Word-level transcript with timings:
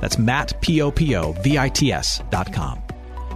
That's 0.00 0.18
Matt, 0.18 0.60
P-O-P-O-V-I-T-S 0.60 2.22
dot 2.30 2.52
com. 2.52 2.82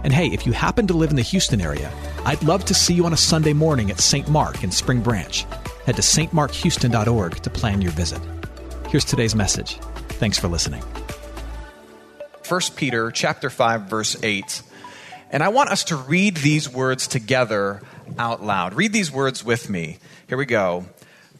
And 0.03 0.13
hey, 0.13 0.27
if 0.27 0.45
you 0.45 0.51
happen 0.51 0.87
to 0.87 0.93
live 0.93 1.11
in 1.11 1.15
the 1.15 1.21
Houston 1.21 1.61
area, 1.61 1.91
I'd 2.25 2.41
love 2.43 2.65
to 2.65 2.73
see 2.73 2.93
you 2.93 3.05
on 3.05 3.13
a 3.13 3.17
Sunday 3.17 3.53
morning 3.53 3.91
at 3.91 3.99
St. 3.99 4.27
Mark 4.29 4.63
in 4.63 4.71
Spring 4.71 5.01
Branch. 5.01 5.45
Head 5.85 5.95
to 5.95 6.01
stmarkhouston.org 6.01 7.35
to 7.37 7.49
plan 7.49 7.81
your 7.81 7.91
visit. 7.91 8.21
Here's 8.89 9.05
today's 9.05 9.35
message. 9.35 9.77
Thanks 10.19 10.37
for 10.37 10.47
listening. 10.47 10.83
1 12.47 12.61
Peter 12.75 13.11
chapter 13.11 13.49
5 13.49 13.83
verse 13.83 14.21
8. 14.21 14.61
And 15.29 15.41
I 15.41 15.49
want 15.49 15.69
us 15.69 15.85
to 15.85 15.95
read 15.95 16.37
these 16.37 16.67
words 16.67 17.07
together 17.07 17.81
out 18.19 18.43
loud. 18.43 18.73
Read 18.73 18.91
these 18.91 19.11
words 19.11 19.45
with 19.45 19.69
me. 19.69 19.99
Here 20.27 20.37
we 20.37 20.45
go. 20.45 20.85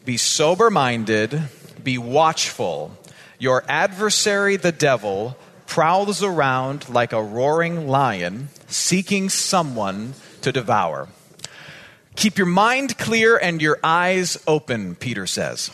Be 0.06 0.18
sober 0.18 0.70
minded, 0.70 1.42
be 1.84 1.98
watchful. 1.98 2.98
Your 3.42 3.64
adversary, 3.68 4.56
the 4.56 4.72
devil, 4.72 5.36
prowls 5.66 6.22
around 6.22 6.88
like 6.90 7.12
a 7.12 7.24
roaring 7.24 7.88
lion, 7.88 8.50
seeking 8.68 9.30
someone 9.30 10.14
to 10.44 10.52
devour. 10.52 11.10
Keep 12.16 12.38
your 12.38 12.46
mind 12.46 13.00
clear 13.00 13.36
and 13.36 13.60
your 13.60 13.80
eyes 13.84 14.38
open, 14.46 14.94
Peter 14.94 15.26
says. 15.26 15.72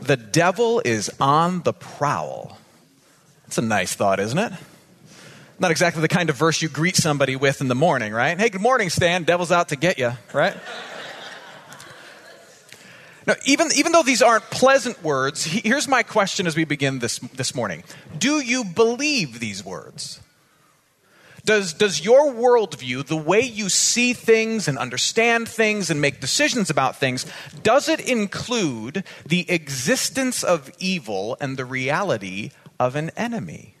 The 0.00 0.16
devil 0.16 0.80
is 0.84 1.10
on 1.18 1.62
the 1.62 1.72
prowl. 1.72 2.56
It's 3.48 3.58
a 3.58 3.62
nice 3.62 3.96
thought, 3.96 4.20
isn't 4.20 4.38
it? 4.38 4.52
Not 5.58 5.72
exactly 5.72 6.02
the 6.02 6.06
kind 6.06 6.30
of 6.30 6.36
verse 6.36 6.62
you 6.62 6.68
greet 6.68 6.94
somebody 6.94 7.34
with 7.34 7.60
in 7.60 7.66
the 7.66 7.74
morning, 7.74 8.12
right? 8.12 8.38
Hey, 8.38 8.48
good 8.48 8.60
morning, 8.60 8.90
Stan. 8.90 9.24
Devil's 9.24 9.50
out 9.50 9.70
to 9.70 9.76
get 9.76 9.98
you, 9.98 10.12
right? 10.32 10.56
Now, 13.28 13.34
even, 13.44 13.68
even 13.76 13.92
though 13.92 14.02
these 14.02 14.22
aren't 14.22 14.44
pleasant 14.44 15.04
words, 15.04 15.44
here's 15.44 15.86
my 15.86 16.02
question 16.02 16.46
as 16.46 16.56
we 16.56 16.64
begin 16.64 16.98
this, 17.00 17.18
this 17.18 17.54
morning 17.54 17.84
Do 18.16 18.40
you 18.40 18.64
believe 18.64 19.38
these 19.38 19.62
words? 19.62 20.20
Does, 21.44 21.72
does 21.72 22.04
your 22.04 22.32
worldview, 22.32 23.06
the 23.06 23.16
way 23.16 23.40
you 23.40 23.68
see 23.68 24.12
things 24.12 24.66
and 24.66 24.76
understand 24.76 25.48
things 25.48 25.88
and 25.88 26.00
make 26.00 26.20
decisions 26.20 26.68
about 26.68 26.96
things, 26.96 27.24
does 27.62 27.88
it 27.88 28.00
include 28.00 29.04
the 29.24 29.50
existence 29.50 30.42
of 30.42 30.70
evil 30.78 31.38
and 31.40 31.56
the 31.56 31.64
reality 31.64 32.50
of 32.78 32.96
an 32.96 33.10
enemy? 33.16 33.77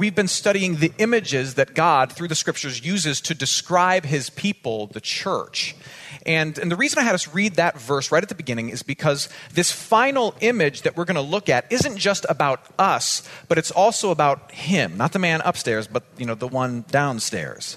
We've 0.00 0.14
been 0.14 0.28
studying 0.28 0.76
the 0.76 0.94
images 0.96 1.56
that 1.56 1.74
God, 1.74 2.10
through 2.10 2.28
the 2.28 2.34
scriptures, 2.34 2.82
uses 2.82 3.20
to 3.20 3.34
describe 3.34 4.06
his 4.06 4.30
people, 4.30 4.86
the 4.86 4.98
church. 4.98 5.76
And, 6.24 6.56
and 6.56 6.72
the 6.72 6.76
reason 6.76 7.00
I 7.00 7.02
had 7.02 7.14
us 7.14 7.28
read 7.28 7.56
that 7.56 7.78
verse 7.78 8.10
right 8.10 8.22
at 8.22 8.30
the 8.30 8.34
beginning 8.34 8.70
is 8.70 8.82
because 8.82 9.28
this 9.52 9.70
final 9.70 10.34
image 10.40 10.80
that 10.82 10.96
we're 10.96 11.04
going 11.04 11.16
to 11.16 11.20
look 11.20 11.50
at 11.50 11.70
isn't 11.70 11.98
just 11.98 12.24
about 12.30 12.64
us, 12.78 13.28
but 13.46 13.58
it's 13.58 13.70
also 13.70 14.10
about 14.10 14.50
him, 14.52 14.96
not 14.96 15.12
the 15.12 15.18
man 15.18 15.42
upstairs, 15.44 15.86
but 15.86 16.04
you 16.16 16.24
know, 16.24 16.34
the 16.34 16.48
one 16.48 16.86
downstairs. 16.90 17.76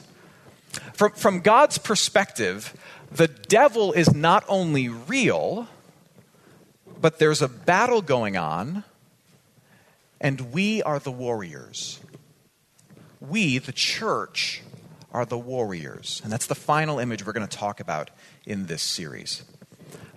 From, 0.94 1.12
from 1.12 1.42
God's 1.42 1.78
perspective, 1.78 2.74
the 3.12 3.28
devil 3.28 3.92
is 3.92 4.14
not 4.14 4.46
only 4.48 4.88
real, 4.88 5.68
but 7.02 7.20
there's 7.20 7.42
a 7.42 7.50
battle 7.50 8.02
going 8.02 8.38
on, 8.38 8.86
and 10.22 10.54
we 10.54 10.82
are 10.84 11.00
the 11.00 11.12
warriors. 11.12 12.00
We, 13.28 13.58
the 13.58 13.72
church, 13.72 14.62
are 15.14 15.26
the 15.26 15.38
warriors. 15.38 16.20
And 16.24 16.34
that's 16.34 16.48
the 16.48 16.56
final 16.56 17.00
image 17.00 17.26
we're 17.26 17.32
going 17.32 17.48
to 17.48 17.58
talk 17.58 17.80
about 17.80 18.10
in 18.46 18.66
this 18.66 18.82
series. 18.82 19.44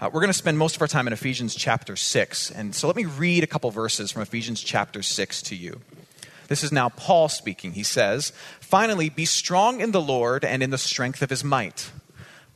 Uh, 0.00 0.11
we're 0.12 0.21
going 0.21 0.28
to 0.28 0.34
spend 0.34 0.59
most 0.59 0.75
of 0.75 0.83
our 0.83 0.89
time 0.89 1.06
in 1.06 1.12
Ephesians 1.12 1.55
chapter 1.55 1.94
6. 1.94 2.50
And 2.50 2.75
so 2.75 2.89
let 2.89 2.97
me 2.97 3.05
read 3.05 3.44
a 3.44 3.47
couple 3.47 3.71
verses 3.71 4.11
from 4.11 4.22
Ephesians 4.22 4.61
chapter 4.61 5.03
6 5.03 5.43
to 5.43 5.55
you. 5.55 5.81
This 6.49 6.65
is 6.65 6.72
now 6.72 6.89
Paul 6.89 7.28
speaking. 7.28 7.72
He 7.72 7.84
says, 7.84 8.33
Finally, 8.61 9.11
be 9.11 9.25
strong 9.25 9.81
in 9.81 9.93
the 9.93 10.00
Lord 10.00 10.44
and 10.44 10.61
in 10.61 10.71
the 10.71 10.78
strength 10.78 11.23
of 11.23 11.31
his 11.31 11.44
might. 11.44 11.93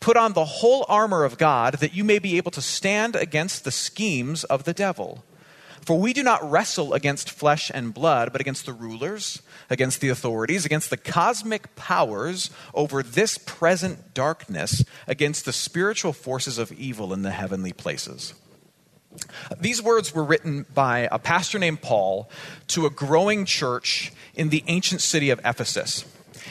Put 0.01 0.17
on 0.17 0.33
the 0.33 0.45
whole 0.45 0.85
armor 0.89 1.23
of 1.23 1.39
God 1.39 1.75
that 1.75 1.95
you 1.95 2.03
may 2.03 2.19
be 2.19 2.37
able 2.39 2.51
to 2.53 2.63
stand 2.63 3.15
against 3.15 3.63
the 3.63 3.71
schemes 3.71 4.43
of 4.45 4.65
the 4.65 4.75
devil. 4.75 5.25
For 5.83 5.99
we 5.99 6.13
do 6.13 6.23
not 6.23 6.49
wrestle 6.49 6.93
against 6.95 7.31
flesh 7.31 7.71
and 7.73 7.95
blood, 7.95 8.33
but 8.33 8.41
against 8.41 8.67
the 8.67 8.73
rulers, 8.73 9.43
against 9.71 10.01
the 10.01 10.09
authorities, 10.09 10.65
against 10.65 10.91
the 10.91 10.97
cosmic 10.97 11.75
powers 11.75 12.51
over 12.75 13.03
this 13.03 13.39
present 13.39 14.15
darkness, 14.15 14.85
against 15.07 15.45
the 15.45 15.53
spiritual 15.53 16.13
forces 16.13 16.59
of 16.59 16.73
evil 16.73 17.13
in 17.13 17.23
the 17.23 17.31
heavenly 17.31 17.73
places. 17.73 18.35
These 19.59 19.83
words 19.83 20.15
were 20.15 20.23
written 20.23 20.67
by 20.73 21.09
a 21.11 21.19
pastor 21.19 21.59
named 21.59 21.83
Paul 21.83 22.31
to 22.69 22.87
a 22.87 22.91
growing 22.91 23.45
church 23.45 24.13
in 24.35 24.51
the 24.51 24.63
ancient 24.69 25.01
city 25.01 25.31
of 25.31 25.41
Ephesus. 25.45 26.05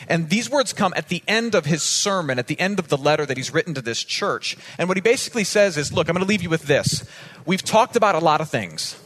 And 0.07 0.29
these 0.29 0.50
words 0.50 0.73
come 0.73 0.94
at 0.95 1.07
the 1.07 1.23
end 1.28 1.56
of 1.56 1.66
his 1.66 1.84
sermon, 1.84 2.39
at 2.39 2.47
the 2.47 2.59
end 2.59 2.79
of 2.79 2.89
the 2.89 2.97
letter 2.97 3.25
that 3.25 3.38
he's 3.38 3.53
written 3.53 3.73
to 3.75 3.81
this 3.81 4.03
church. 4.03 4.57
And 4.78 4.88
what 4.88 4.97
he 4.97 5.01
basically 5.01 5.44
says 5.44 5.78
is 5.78 5.94
Look, 5.94 6.09
I'm 6.09 6.16
going 6.16 6.25
to 6.25 6.29
leave 6.29 6.44
you 6.44 6.50
with 6.50 6.63
this. 6.63 7.07
We've 7.45 7.63
talked 7.63 7.95
about 7.95 8.16
a 8.16 8.19
lot 8.19 8.41
of 8.41 8.50
things 8.50 8.97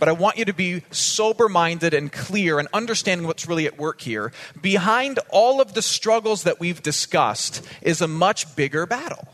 but 0.00 0.08
I 0.08 0.12
want 0.12 0.38
you 0.38 0.46
to 0.46 0.54
be 0.54 0.82
sober 0.90 1.48
minded 1.48 1.92
and 1.92 2.10
clear 2.10 2.58
and 2.58 2.66
understanding 2.72 3.26
what's 3.26 3.46
really 3.46 3.66
at 3.66 3.78
work 3.78 4.00
here. 4.00 4.32
Behind 4.60 5.20
all 5.28 5.60
of 5.60 5.74
the 5.74 5.82
struggles 5.82 6.42
that 6.44 6.58
we've 6.58 6.82
discussed 6.82 7.62
is 7.82 8.00
a 8.00 8.08
much 8.08 8.56
bigger 8.56 8.86
battle. 8.86 9.28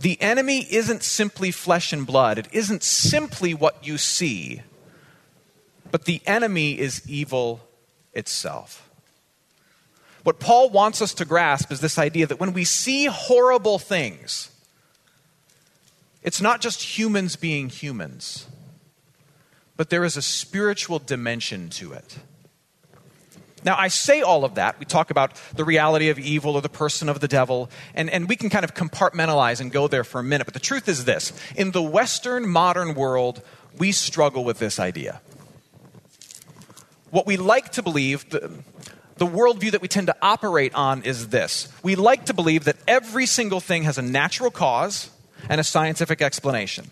The 0.00 0.20
enemy 0.20 0.66
isn't 0.70 1.04
simply 1.04 1.52
flesh 1.52 1.92
and 1.92 2.06
blood, 2.06 2.36
it 2.36 2.48
isn't 2.52 2.82
simply 2.82 3.54
what 3.54 3.86
you 3.86 3.96
see, 3.96 4.62
but 5.90 6.04
the 6.04 6.20
enemy 6.26 6.78
is 6.78 7.08
evil 7.08 7.60
itself. 8.12 8.90
What 10.24 10.40
Paul 10.40 10.70
wants 10.70 11.00
us 11.00 11.14
to 11.14 11.24
grasp 11.24 11.70
is 11.70 11.78
this 11.78 11.96
idea 11.96 12.26
that 12.26 12.40
when 12.40 12.52
we 12.52 12.64
see 12.64 13.06
horrible 13.06 13.78
things, 13.78 14.50
it's 16.24 16.40
not 16.40 16.60
just 16.60 16.98
humans 16.98 17.36
being 17.36 17.68
humans 17.68 18.46
but 19.76 19.90
there 19.90 20.04
is 20.04 20.16
a 20.16 20.22
spiritual 20.22 20.98
dimension 20.98 21.68
to 21.70 21.92
it. 21.92 22.18
Now, 23.64 23.76
I 23.76 23.88
say 23.88 24.22
all 24.22 24.44
of 24.44 24.54
that. 24.54 24.78
We 24.78 24.84
talk 24.84 25.10
about 25.10 25.32
the 25.54 25.64
reality 25.64 26.08
of 26.08 26.20
evil 26.20 26.54
or 26.54 26.62
the 26.62 26.68
person 26.68 27.08
of 27.08 27.18
the 27.18 27.26
devil, 27.26 27.68
and, 27.94 28.08
and 28.08 28.28
we 28.28 28.36
can 28.36 28.48
kind 28.48 28.64
of 28.64 28.74
compartmentalize 28.74 29.60
and 29.60 29.72
go 29.72 29.88
there 29.88 30.04
for 30.04 30.20
a 30.20 30.22
minute. 30.22 30.44
But 30.44 30.54
the 30.54 30.60
truth 30.60 30.88
is 30.88 31.04
this 31.04 31.32
in 31.56 31.72
the 31.72 31.82
Western 31.82 32.48
modern 32.48 32.94
world, 32.94 33.42
we 33.76 33.90
struggle 33.90 34.44
with 34.44 34.60
this 34.60 34.78
idea. 34.78 35.20
What 37.10 37.26
we 37.26 37.36
like 37.36 37.72
to 37.72 37.82
believe, 37.82 38.30
the, 38.30 38.52
the 39.16 39.26
worldview 39.26 39.72
that 39.72 39.80
we 39.80 39.88
tend 39.88 40.06
to 40.08 40.16
operate 40.22 40.74
on 40.74 41.02
is 41.02 41.28
this 41.28 41.68
we 41.82 41.96
like 41.96 42.26
to 42.26 42.34
believe 42.34 42.64
that 42.64 42.76
every 42.86 43.26
single 43.26 43.60
thing 43.60 43.82
has 43.82 43.98
a 43.98 44.02
natural 44.02 44.50
cause 44.50 45.10
and 45.48 45.60
a 45.60 45.64
scientific 45.64 46.22
explanation 46.22 46.90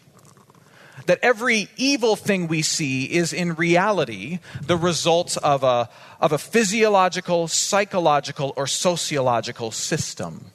that 1.07 1.19
every 1.23 1.69
evil 1.77 2.17
thing 2.17 2.49
we 2.49 2.63
see 2.63 3.05
is 3.05 3.33
in 3.33 3.55
reality 3.55 4.39
the 4.63 4.77
result 4.77 5.37
of 5.39 5.63
a, 5.63 5.89
of 6.21 6.33
a 6.33 6.39
physiological, 6.39 7.49
psychological, 7.49 8.53
or 8.57 8.67
sociological 8.67 9.71
system. 9.71 10.51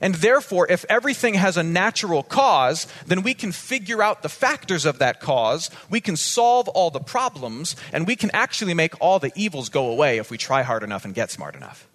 And 0.00 0.14
therefore, 0.14 0.66
if 0.70 0.86
everything 0.88 1.34
has 1.34 1.56
a 1.58 1.62
natural 1.62 2.22
cause, 2.22 2.86
then 3.06 3.22
we 3.22 3.34
can 3.34 3.52
figure 3.52 4.02
out 4.02 4.22
the 4.22 4.30
factors 4.30 4.86
of 4.86 4.98
that 4.98 5.20
cause, 5.20 5.70
we 5.90 6.00
can 6.00 6.16
solve 6.16 6.68
all 6.68 6.90
the 6.90 7.00
problems, 7.00 7.76
and 7.92 8.06
we 8.06 8.16
can 8.16 8.30
actually 8.32 8.72
make 8.72 8.94
all 9.00 9.18
the 9.18 9.32
evils 9.34 9.68
go 9.68 9.90
away 9.90 10.16
if 10.16 10.30
we 10.30 10.38
try 10.38 10.62
hard 10.62 10.82
enough 10.82 11.04
and 11.04 11.14
get 11.14 11.30
smart 11.30 11.54
enough. 11.54 11.89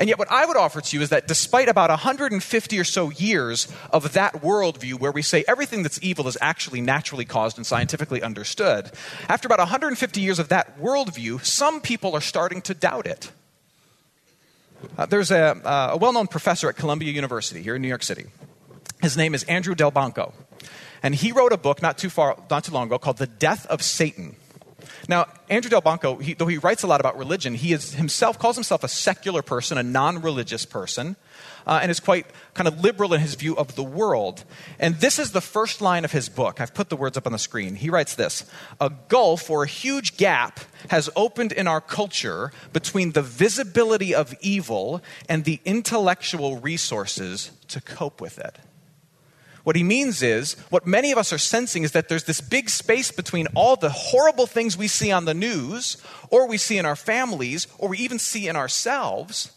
And 0.00 0.08
yet, 0.08 0.18
what 0.18 0.30
I 0.30 0.44
would 0.44 0.56
offer 0.56 0.80
to 0.80 0.96
you 0.96 1.02
is 1.02 1.10
that 1.10 1.28
despite 1.28 1.68
about 1.68 1.90
150 1.90 2.78
or 2.78 2.84
so 2.84 3.10
years 3.10 3.68
of 3.90 4.12
that 4.14 4.42
worldview 4.42 4.94
where 4.98 5.12
we 5.12 5.22
say 5.22 5.44
everything 5.46 5.82
that's 5.82 6.00
evil 6.02 6.26
is 6.26 6.36
actually 6.40 6.80
naturally 6.80 7.24
caused 7.24 7.56
and 7.56 7.66
scientifically 7.66 8.22
understood, 8.22 8.90
after 9.28 9.46
about 9.46 9.60
150 9.60 10.20
years 10.20 10.38
of 10.38 10.48
that 10.48 10.80
worldview, 10.80 11.44
some 11.44 11.80
people 11.80 12.14
are 12.14 12.20
starting 12.20 12.60
to 12.62 12.74
doubt 12.74 13.06
it. 13.06 13.30
Uh, 14.98 15.06
there's 15.06 15.30
a, 15.30 15.56
uh, 15.64 15.90
a 15.92 15.96
well 15.96 16.12
known 16.12 16.26
professor 16.26 16.68
at 16.68 16.76
Columbia 16.76 17.12
University 17.12 17.62
here 17.62 17.76
in 17.76 17.82
New 17.82 17.88
York 17.88 18.02
City. 18.02 18.26
His 19.00 19.16
name 19.16 19.34
is 19.34 19.44
Andrew 19.44 19.74
Delbanco. 19.74 20.32
And 21.02 21.14
he 21.14 21.32
wrote 21.32 21.52
a 21.52 21.58
book 21.58 21.82
not 21.82 21.98
too, 21.98 22.08
far, 22.08 22.36
not 22.50 22.64
too 22.64 22.72
long 22.72 22.86
ago 22.86 22.98
called 22.98 23.18
The 23.18 23.26
Death 23.26 23.66
of 23.66 23.82
Satan. 23.82 24.36
Now, 25.08 25.26
Andrew 25.48 25.70
Delbanco, 25.70 26.20
he, 26.20 26.34
though 26.34 26.46
he 26.46 26.58
writes 26.58 26.82
a 26.82 26.86
lot 26.86 27.00
about 27.00 27.18
religion, 27.18 27.54
he 27.54 27.72
is 27.72 27.94
himself 27.94 28.38
calls 28.38 28.56
himself 28.56 28.84
a 28.84 28.88
secular 28.88 29.42
person, 29.42 29.78
a 29.78 29.82
non 29.82 30.22
religious 30.22 30.64
person, 30.64 31.16
uh, 31.66 31.80
and 31.82 31.90
is 31.90 32.00
quite 32.00 32.26
kind 32.54 32.68
of 32.68 32.80
liberal 32.80 33.12
in 33.14 33.20
his 33.20 33.34
view 33.34 33.56
of 33.56 33.74
the 33.74 33.82
world. 33.82 34.44
And 34.78 34.96
this 34.96 35.18
is 35.18 35.32
the 35.32 35.40
first 35.40 35.80
line 35.80 36.04
of 36.04 36.12
his 36.12 36.28
book. 36.28 36.60
I've 36.60 36.74
put 36.74 36.88
the 36.88 36.96
words 36.96 37.16
up 37.16 37.26
on 37.26 37.32
the 37.32 37.38
screen. 37.38 37.74
He 37.74 37.90
writes 37.90 38.14
this 38.14 38.44
A 38.80 38.90
gulf 39.08 39.50
or 39.50 39.64
a 39.64 39.68
huge 39.68 40.16
gap 40.16 40.60
has 40.88 41.10
opened 41.16 41.52
in 41.52 41.66
our 41.66 41.80
culture 41.80 42.52
between 42.72 43.12
the 43.12 43.22
visibility 43.22 44.14
of 44.14 44.34
evil 44.40 45.02
and 45.28 45.44
the 45.44 45.60
intellectual 45.64 46.58
resources 46.58 47.50
to 47.68 47.80
cope 47.80 48.20
with 48.20 48.38
it. 48.38 48.58
What 49.64 49.76
he 49.76 49.82
means 49.82 50.22
is, 50.22 50.54
what 50.68 50.86
many 50.86 51.10
of 51.10 51.16
us 51.16 51.32
are 51.32 51.38
sensing 51.38 51.82
is 51.82 51.92
that 51.92 52.08
there's 52.08 52.24
this 52.24 52.42
big 52.42 52.68
space 52.68 53.10
between 53.10 53.46
all 53.54 53.76
the 53.76 53.88
horrible 53.88 54.46
things 54.46 54.76
we 54.76 54.88
see 54.88 55.10
on 55.10 55.24
the 55.24 55.32
news, 55.32 55.96
or 56.28 56.46
we 56.46 56.58
see 56.58 56.76
in 56.76 56.84
our 56.84 56.96
families, 56.96 57.66
or 57.78 57.88
we 57.88 57.98
even 57.98 58.18
see 58.18 58.46
in 58.46 58.56
ourselves, 58.56 59.52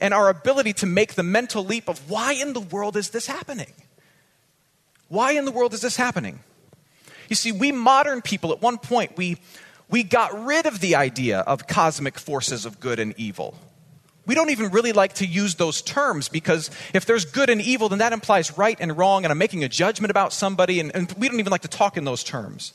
and 0.00 0.12
our 0.12 0.28
ability 0.28 0.72
to 0.74 0.86
make 0.86 1.14
the 1.14 1.22
mental 1.22 1.64
leap 1.64 1.88
of 1.88 2.10
why 2.10 2.32
in 2.32 2.52
the 2.52 2.60
world 2.60 2.96
is 2.96 3.10
this 3.10 3.28
happening? 3.28 3.72
Why 5.06 5.32
in 5.32 5.44
the 5.44 5.52
world 5.52 5.72
is 5.72 5.82
this 5.82 5.96
happening? 5.96 6.40
You 7.28 7.36
see, 7.36 7.52
we 7.52 7.70
modern 7.70 8.22
people, 8.22 8.50
at 8.52 8.60
one 8.60 8.78
point, 8.78 9.16
we, 9.16 9.38
we 9.88 10.02
got 10.02 10.46
rid 10.46 10.66
of 10.66 10.80
the 10.80 10.96
idea 10.96 11.40
of 11.40 11.68
cosmic 11.68 12.18
forces 12.18 12.66
of 12.66 12.80
good 12.80 12.98
and 12.98 13.14
evil 13.16 13.56
we 14.28 14.34
don't 14.34 14.50
even 14.50 14.70
really 14.70 14.92
like 14.92 15.14
to 15.14 15.26
use 15.26 15.56
those 15.56 15.82
terms 15.82 16.28
because 16.28 16.70
if 16.92 17.06
there's 17.06 17.24
good 17.24 17.48
and 17.48 17.60
evil, 17.60 17.88
then 17.88 17.98
that 17.98 18.12
implies 18.12 18.56
right 18.56 18.76
and 18.78 18.96
wrong, 18.96 19.24
and 19.24 19.32
I'm 19.32 19.38
making 19.38 19.64
a 19.64 19.68
judgment 19.68 20.10
about 20.10 20.32
somebody, 20.34 20.78
and, 20.78 20.94
and, 20.94 21.10
we 21.14 21.28
don't 21.28 21.40
even 21.40 21.50
like 21.50 21.62
to 21.62 21.68
talk 21.68 21.96
in 21.96 22.04
those 22.04 22.22
terms. 22.22 22.74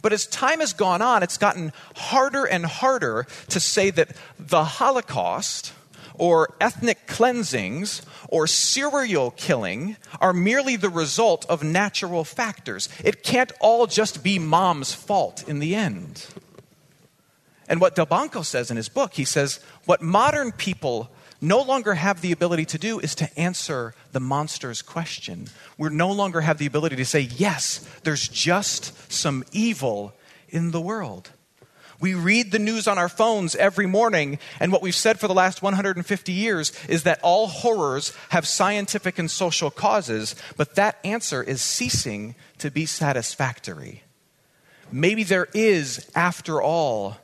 But 0.00 0.12
as 0.12 0.26
time 0.28 0.60
has 0.60 0.72
gone 0.72 1.02
on, 1.02 1.24
it's 1.24 1.36
gotten 1.36 1.72
harder 1.96 2.44
and 2.44 2.64
harder 2.64 3.26
to 3.48 3.58
say 3.58 3.90
that 3.90 4.16
the 4.38 4.62
Holocaust 4.62 5.72
or 6.14 6.54
ethnic 6.60 7.08
cleansings 7.08 8.02
or 8.28 8.46
serial 8.46 9.32
killing 9.32 9.96
are 10.20 10.32
merely 10.32 10.76
the 10.76 10.90
result 10.90 11.44
of 11.48 11.64
natural 11.64 12.22
factors. 12.22 12.88
It 13.02 13.24
can't 13.24 13.50
all 13.60 13.88
just 13.88 14.22
be 14.22 14.38
mom's 14.38 14.94
fault 14.94 15.48
in 15.48 15.58
the 15.58 15.74
end. 15.74 16.24
And 17.68 17.80
what 17.80 17.94
Delbanco 17.94 18.44
says 18.44 18.70
in 18.70 18.76
his 18.76 18.88
book, 18.88 19.14
he 19.14 19.24
says, 19.24 19.60
what 19.84 20.00
modern 20.02 20.52
people 20.52 21.10
no 21.40 21.62
longer 21.62 21.94
have 21.94 22.20
the 22.20 22.32
ability 22.32 22.64
to 22.64 22.78
do 22.78 22.98
is 22.98 23.14
to 23.16 23.38
answer 23.38 23.94
the 24.12 24.20
monster's 24.20 24.82
question. 24.82 25.46
We 25.76 25.90
no 25.90 26.10
longer 26.10 26.40
have 26.40 26.58
the 26.58 26.66
ability 26.66 26.96
to 26.96 27.04
say, 27.04 27.20
yes, 27.20 27.86
there's 28.02 28.26
just 28.26 29.12
some 29.12 29.44
evil 29.52 30.14
in 30.48 30.70
the 30.72 30.80
world. 30.80 31.30
We 32.00 32.14
read 32.14 32.52
the 32.52 32.60
news 32.60 32.86
on 32.86 32.96
our 32.96 33.08
phones 33.08 33.56
every 33.56 33.86
morning, 33.86 34.38
and 34.60 34.70
what 34.70 34.82
we've 34.82 34.94
said 34.94 35.18
for 35.18 35.26
the 35.26 35.34
last 35.34 35.62
150 35.62 36.32
years 36.32 36.72
is 36.88 37.02
that 37.02 37.18
all 37.22 37.48
horrors 37.48 38.12
have 38.28 38.46
scientific 38.46 39.18
and 39.18 39.28
social 39.28 39.70
causes, 39.70 40.36
but 40.56 40.76
that 40.76 40.98
answer 41.04 41.42
is 41.42 41.60
ceasing 41.60 42.36
to 42.58 42.70
be 42.70 42.86
satisfactory. 42.86 44.04
Maybe 44.92 45.24
there 45.24 45.48
is, 45.54 46.08
after 46.14 46.62
all, 46.62 47.16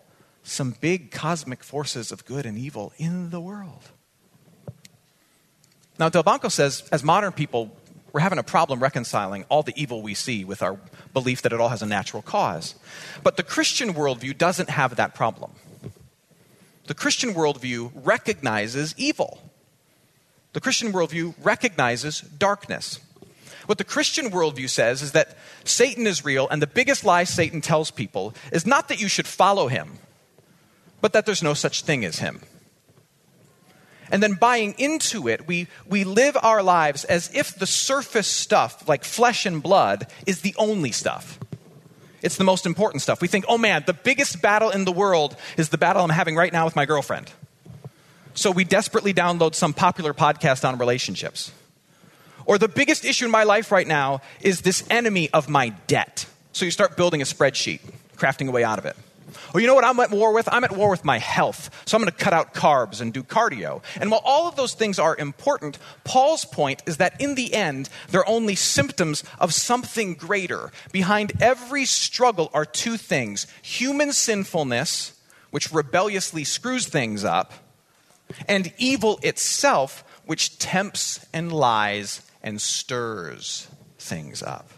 some 0.45 0.77
big 0.81 1.11
cosmic 1.11 1.65
forces 1.65 2.13
of 2.13 2.25
good 2.25 2.47
and 2.47 2.57
evil 2.57 2.93
in 2.99 3.31
the 3.31 3.41
world. 3.41 3.91
Now, 5.99 6.09
Delbanco 6.11 6.51
says, 6.51 6.87
as 6.93 7.03
modern 7.03 7.33
people, 7.33 7.77
we're 8.13 8.21
having 8.21 8.39
a 8.39 8.45
problem 8.45 8.81
reconciling 8.81 9.45
all 9.49 9.63
the 9.63 9.73
evil 9.75 10.03
we 10.03 10.15
see 10.15 10.45
with 10.45 10.63
our 10.63 10.79
belief 11.13 11.43
that 11.43 11.53
it 11.53 11.61
all 11.61 11.71
has 11.71 11.83
a 11.83 11.87
natural 11.87 12.23
cause. 12.23 12.75
But 13.23 13.37
the 13.37 13.43
Christian 13.43 13.95
worldview 13.95 14.39
doesn't 14.39 14.71
have 14.71 14.97
that 14.97 15.15
problem. 15.15 15.53
The 16.87 16.95
Christian 16.95 17.33
worldview 17.33 17.91
recognizes 17.95 18.95
evil. 18.99 19.41
The 20.53 20.61
Christian 20.61 20.93
worldview 20.93 21.35
recognizes 21.43 22.21
darkness. 22.21 23.01
What 23.67 23.79
the 23.79 23.85
Christian 23.85 24.31
worldview 24.31 24.69
says 24.69 25.01
is 25.01 25.13
that 25.13 25.37
Satan 25.65 26.07
is 26.07 26.25
real, 26.25 26.49
and 26.51 26.61
the 26.61 26.67
biggest 26.67 27.05
lie 27.05 27.25
Satan 27.25 27.63
tells 27.63 27.91
people 27.91 28.35
is 28.53 28.67
not 28.67 28.89
that 28.89 29.01
you 29.01 29.09
should 29.09 29.27
follow 29.27 29.69
him, 29.69 29.99
but 31.05 31.13
that 31.13 31.27
there's 31.27 31.43
no 31.43 31.53
such 31.53 31.83
thing 31.83 32.03
as 32.03 32.21
him. 32.21 32.41
And 34.11 34.23
then 34.23 34.33
buying 34.33 34.75
into 34.79 35.29
it, 35.29 35.47
we, 35.47 35.69
we 35.87 36.03
live 36.03 36.35
our 36.43 36.63
lives 36.63 37.05
as 37.05 37.31
if 37.35 37.55
the 37.55 37.67
surface 37.67 38.27
stuff, 38.27 38.89
like 38.89 39.05
flesh 39.05 39.45
and 39.45 39.63
blood, 39.63 40.07
is 40.27 40.41
the 40.41 40.55
only 40.57 40.93
stuff. 40.93 41.39
It's 42.23 42.39
the 42.39 42.45
most 42.45 42.65
important 42.65 43.03
stuff. 43.03 43.21
We 43.21 43.29
think, 43.29 43.45
oh 43.49 43.59
man, 43.59 43.85
the 43.87 43.93
biggest 43.93 44.41
battle 44.41 44.71
in 44.71 44.87
the 44.87 44.93
world 44.93 45.37
is 45.59 45.69
the 45.69 45.77
battle 45.77 46.03
I'm 46.03 46.09
having 46.09 46.37
right 46.37 46.51
now 46.51 46.65
with 46.65 46.75
my 46.75 46.87
girlfriend. 46.87 47.31
So 48.33 48.51
we 48.51 48.65
desperately 48.65 49.13
download 49.13 49.55
some 49.55 49.75
popular 49.75 50.15
podcast 50.15 50.67
on 50.67 50.79
relationships. 50.79 51.53
Or 52.47 52.57
the 52.57 52.67
biggest 52.67 53.05
issue 53.05 53.27
in 53.27 53.31
my 53.31 53.45
life 53.45 53.71
right 53.71 53.87
now 53.87 54.23
is 54.41 54.63
this 54.63 54.83
enemy 54.89 55.29
of 55.35 55.51
my 55.51 55.69
debt. 55.87 56.25
So 56.53 56.65
you 56.65 56.71
start 56.71 56.97
building 56.97 57.21
a 57.21 57.27
spreadsheet, 57.27 57.81
crafting 58.17 58.49
a 58.49 58.53
way 58.53 58.65
out 58.65 58.79
of 58.79 58.87
it. 58.87 58.97
Well, 59.53 59.61
you 59.61 59.67
know 59.67 59.75
what 59.75 59.85
I'm 59.85 59.99
at 60.01 60.11
war 60.11 60.33
with? 60.33 60.49
I'm 60.53 60.65
at 60.65 60.73
war 60.73 60.91
with 60.91 61.05
my 61.05 61.19
health. 61.19 61.71
So 61.87 61.97
I'm 61.97 62.03
going 62.03 62.13
to 62.13 62.25
cut 62.25 62.33
out 62.33 62.55
carbs 62.55 63.01
and 63.01 63.13
do 63.13 63.23
cardio. 63.23 63.83
And 64.01 64.11
while 64.11 64.23
all 64.25 64.49
of 64.49 64.57
those 64.57 64.75
things 64.75 64.99
are 64.99 65.17
important, 65.17 65.79
Paul's 66.05 66.45
point 66.45 66.83
is 66.87 66.99
that 66.99 67.21
in 67.21 67.35
the 67.35 67.55
end, 67.55 67.89
they're 68.11 68.29
only 68.29 68.55
symptoms 68.55 69.25
of 69.39 69.55
something 69.55 70.15
greater. 70.15 70.71
Behind 70.93 71.33
every 71.41 71.85
struggle 71.85 72.51
are 72.55 72.65
two 72.65 72.97
things 72.97 73.47
human 73.63 74.13
sinfulness, 74.13 75.13
which 75.51 75.73
rebelliously 75.73 76.45
screws 76.45 76.87
things 76.87 77.25
up, 77.25 77.53
and 78.49 78.73
evil 78.79 79.19
itself, 79.23 80.05
which 80.25 80.59
tempts 80.59 81.25
and 81.33 81.53
lies 81.53 82.23
and 82.43 82.61
stirs 82.61 83.69
things 83.99 84.43
up. 84.43 84.71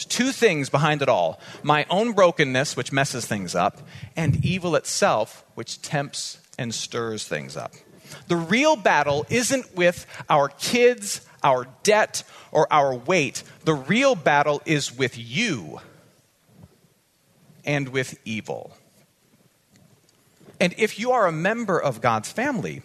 There's 0.00 0.06
two 0.06 0.32
things 0.32 0.70
behind 0.70 1.02
it 1.02 1.10
all 1.10 1.38
my 1.62 1.84
own 1.90 2.12
brokenness, 2.12 2.74
which 2.74 2.90
messes 2.90 3.26
things 3.26 3.54
up, 3.54 3.82
and 4.16 4.42
evil 4.42 4.74
itself, 4.74 5.44
which 5.56 5.82
tempts 5.82 6.38
and 6.56 6.74
stirs 6.74 7.28
things 7.28 7.54
up. 7.54 7.74
The 8.26 8.36
real 8.36 8.76
battle 8.76 9.26
isn't 9.28 9.76
with 9.76 10.06
our 10.30 10.48
kids, 10.48 11.20
our 11.42 11.66
debt, 11.82 12.22
or 12.50 12.66
our 12.72 12.94
weight. 12.94 13.42
The 13.66 13.74
real 13.74 14.14
battle 14.14 14.62
is 14.64 14.96
with 14.96 15.18
you 15.18 15.80
and 17.66 17.90
with 17.90 18.18
evil. 18.24 18.74
And 20.58 20.74
if 20.78 20.98
you 20.98 21.12
are 21.12 21.26
a 21.26 21.32
member 21.32 21.78
of 21.78 22.00
God's 22.00 22.32
family, 22.32 22.80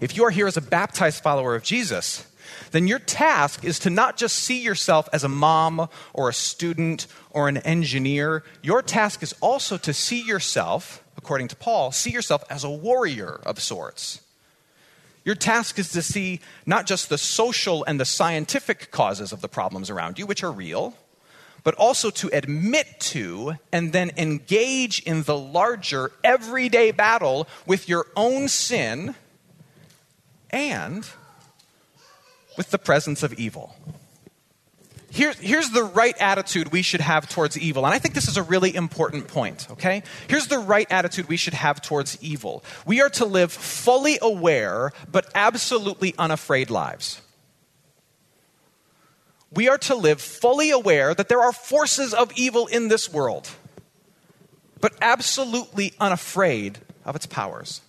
if 0.00 0.16
you 0.16 0.24
are 0.24 0.30
here 0.30 0.48
as 0.48 0.56
a 0.56 0.62
baptized 0.62 1.22
follower 1.22 1.54
of 1.54 1.62
Jesus, 1.62 2.26
then 2.70 2.86
your 2.86 2.98
task 2.98 3.64
is 3.64 3.78
to 3.80 3.90
not 3.90 4.16
just 4.16 4.36
see 4.36 4.62
yourself 4.62 5.08
as 5.12 5.24
a 5.24 5.28
mom 5.28 5.88
or 6.12 6.28
a 6.28 6.34
student 6.34 7.06
or 7.30 7.48
an 7.48 7.58
engineer. 7.58 8.42
Your 8.62 8.82
task 8.82 9.22
is 9.22 9.34
also 9.40 9.76
to 9.78 9.92
see 9.92 10.22
yourself, 10.22 11.02
according 11.16 11.48
to 11.48 11.56
Paul, 11.56 11.92
see 11.92 12.10
yourself 12.10 12.44
as 12.50 12.64
a 12.64 12.70
warrior 12.70 13.40
of 13.44 13.60
sorts. 13.60 14.20
Your 15.24 15.34
task 15.34 15.78
is 15.80 15.90
to 15.90 16.02
see 16.02 16.40
not 16.66 16.86
just 16.86 17.08
the 17.08 17.18
social 17.18 17.82
and 17.84 17.98
the 17.98 18.04
scientific 18.04 18.92
causes 18.92 19.32
of 19.32 19.40
the 19.40 19.48
problems 19.48 19.90
around 19.90 20.20
you, 20.20 20.26
which 20.26 20.44
are 20.44 20.52
real, 20.52 20.94
but 21.64 21.74
also 21.74 22.10
to 22.10 22.30
admit 22.32 23.00
to 23.00 23.54
and 23.72 23.92
then 23.92 24.12
engage 24.16 25.02
in 25.02 25.24
the 25.24 25.36
larger 25.36 26.12
everyday 26.22 26.92
battle 26.92 27.48
with 27.66 27.88
your 27.88 28.06
own 28.14 28.46
sin 28.46 29.16
and 30.50 31.08
with 32.56 32.70
the 32.70 32.78
presence 32.78 33.22
of 33.22 33.32
evil. 33.34 33.76
Here, 35.10 35.32
here's 35.40 35.70
the 35.70 35.84
right 35.84 36.14
attitude 36.20 36.72
we 36.72 36.82
should 36.82 37.00
have 37.00 37.26
towards 37.28 37.58
evil. 37.58 37.86
And 37.86 37.94
I 37.94 37.98
think 37.98 38.14
this 38.14 38.28
is 38.28 38.36
a 38.36 38.42
really 38.42 38.74
important 38.74 39.28
point, 39.28 39.66
okay? 39.70 40.02
Here's 40.28 40.48
the 40.48 40.58
right 40.58 40.86
attitude 40.90 41.28
we 41.28 41.38
should 41.38 41.54
have 41.54 41.80
towards 41.80 42.22
evil. 42.22 42.62
We 42.84 43.00
are 43.00 43.08
to 43.10 43.24
live 43.24 43.50
fully 43.50 44.18
aware, 44.20 44.92
but 45.10 45.30
absolutely 45.34 46.14
unafraid 46.18 46.68
lives. 46.68 47.22
We 49.50 49.70
are 49.70 49.78
to 49.78 49.94
live 49.94 50.20
fully 50.20 50.70
aware 50.70 51.14
that 51.14 51.30
there 51.30 51.40
are 51.40 51.52
forces 51.52 52.12
of 52.12 52.30
evil 52.36 52.66
in 52.66 52.88
this 52.88 53.10
world, 53.10 53.48
but 54.82 54.92
absolutely 55.00 55.94
unafraid 55.98 56.78
of 57.06 57.16
its 57.16 57.24
powers. 57.24 57.80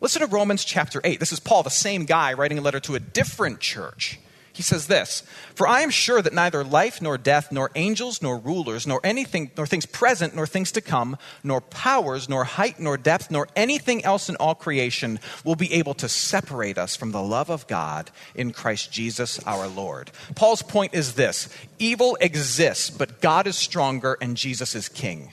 Listen 0.00 0.20
to 0.20 0.28
Romans 0.28 0.64
chapter 0.64 1.00
8. 1.02 1.18
This 1.18 1.32
is 1.32 1.40
Paul, 1.40 1.64
the 1.64 1.70
same 1.70 2.04
guy, 2.04 2.32
writing 2.32 2.58
a 2.58 2.62
letter 2.62 2.78
to 2.80 2.94
a 2.94 3.00
different 3.00 3.58
church. 3.58 4.20
He 4.52 4.62
says 4.62 4.86
this 4.86 5.22
For 5.56 5.66
I 5.66 5.80
am 5.80 5.90
sure 5.90 6.22
that 6.22 6.32
neither 6.32 6.62
life 6.62 7.02
nor 7.02 7.18
death, 7.18 7.50
nor 7.50 7.72
angels 7.74 8.22
nor 8.22 8.38
rulers, 8.38 8.86
nor 8.86 9.00
anything, 9.02 9.50
nor 9.56 9.66
things 9.66 9.86
present, 9.86 10.36
nor 10.36 10.46
things 10.46 10.70
to 10.72 10.80
come, 10.80 11.16
nor 11.42 11.60
powers, 11.60 12.28
nor 12.28 12.44
height, 12.44 12.78
nor 12.78 12.96
depth, 12.96 13.30
nor 13.30 13.48
anything 13.56 14.04
else 14.04 14.28
in 14.28 14.36
all 14.36 14.54
creation 14.54 15.18
will 15.44 15.56
be 15.56 15.72
able 15.72 15.94
to 15.94 16.08
separate 16.08 16.78
us 16.78 16.94
from 16.94 17.10
the 17.10 17.22
love 17.22 17.50
of 17.50 17.66
God 17.66 18.12
in 18.36 18.52
Christ 18.52 18.92
Jesus 18.92 19.40
our 19.46 19.66
Lord. 19.66 20.12
Paul's 20.36 20.62
point 20.62 20.94
is 20.94 21.14
this 21.14 21.48
evil 21.80 22.16
exists, 22.20 22.88
but 22.88 23.20
God 23.20 23.48
is 23.48 23.56
stronger 23.56 24.16
and 24.20 24.36
Jesus 24.36 24.76
is 24.76 24.88
king. 24.88 25.32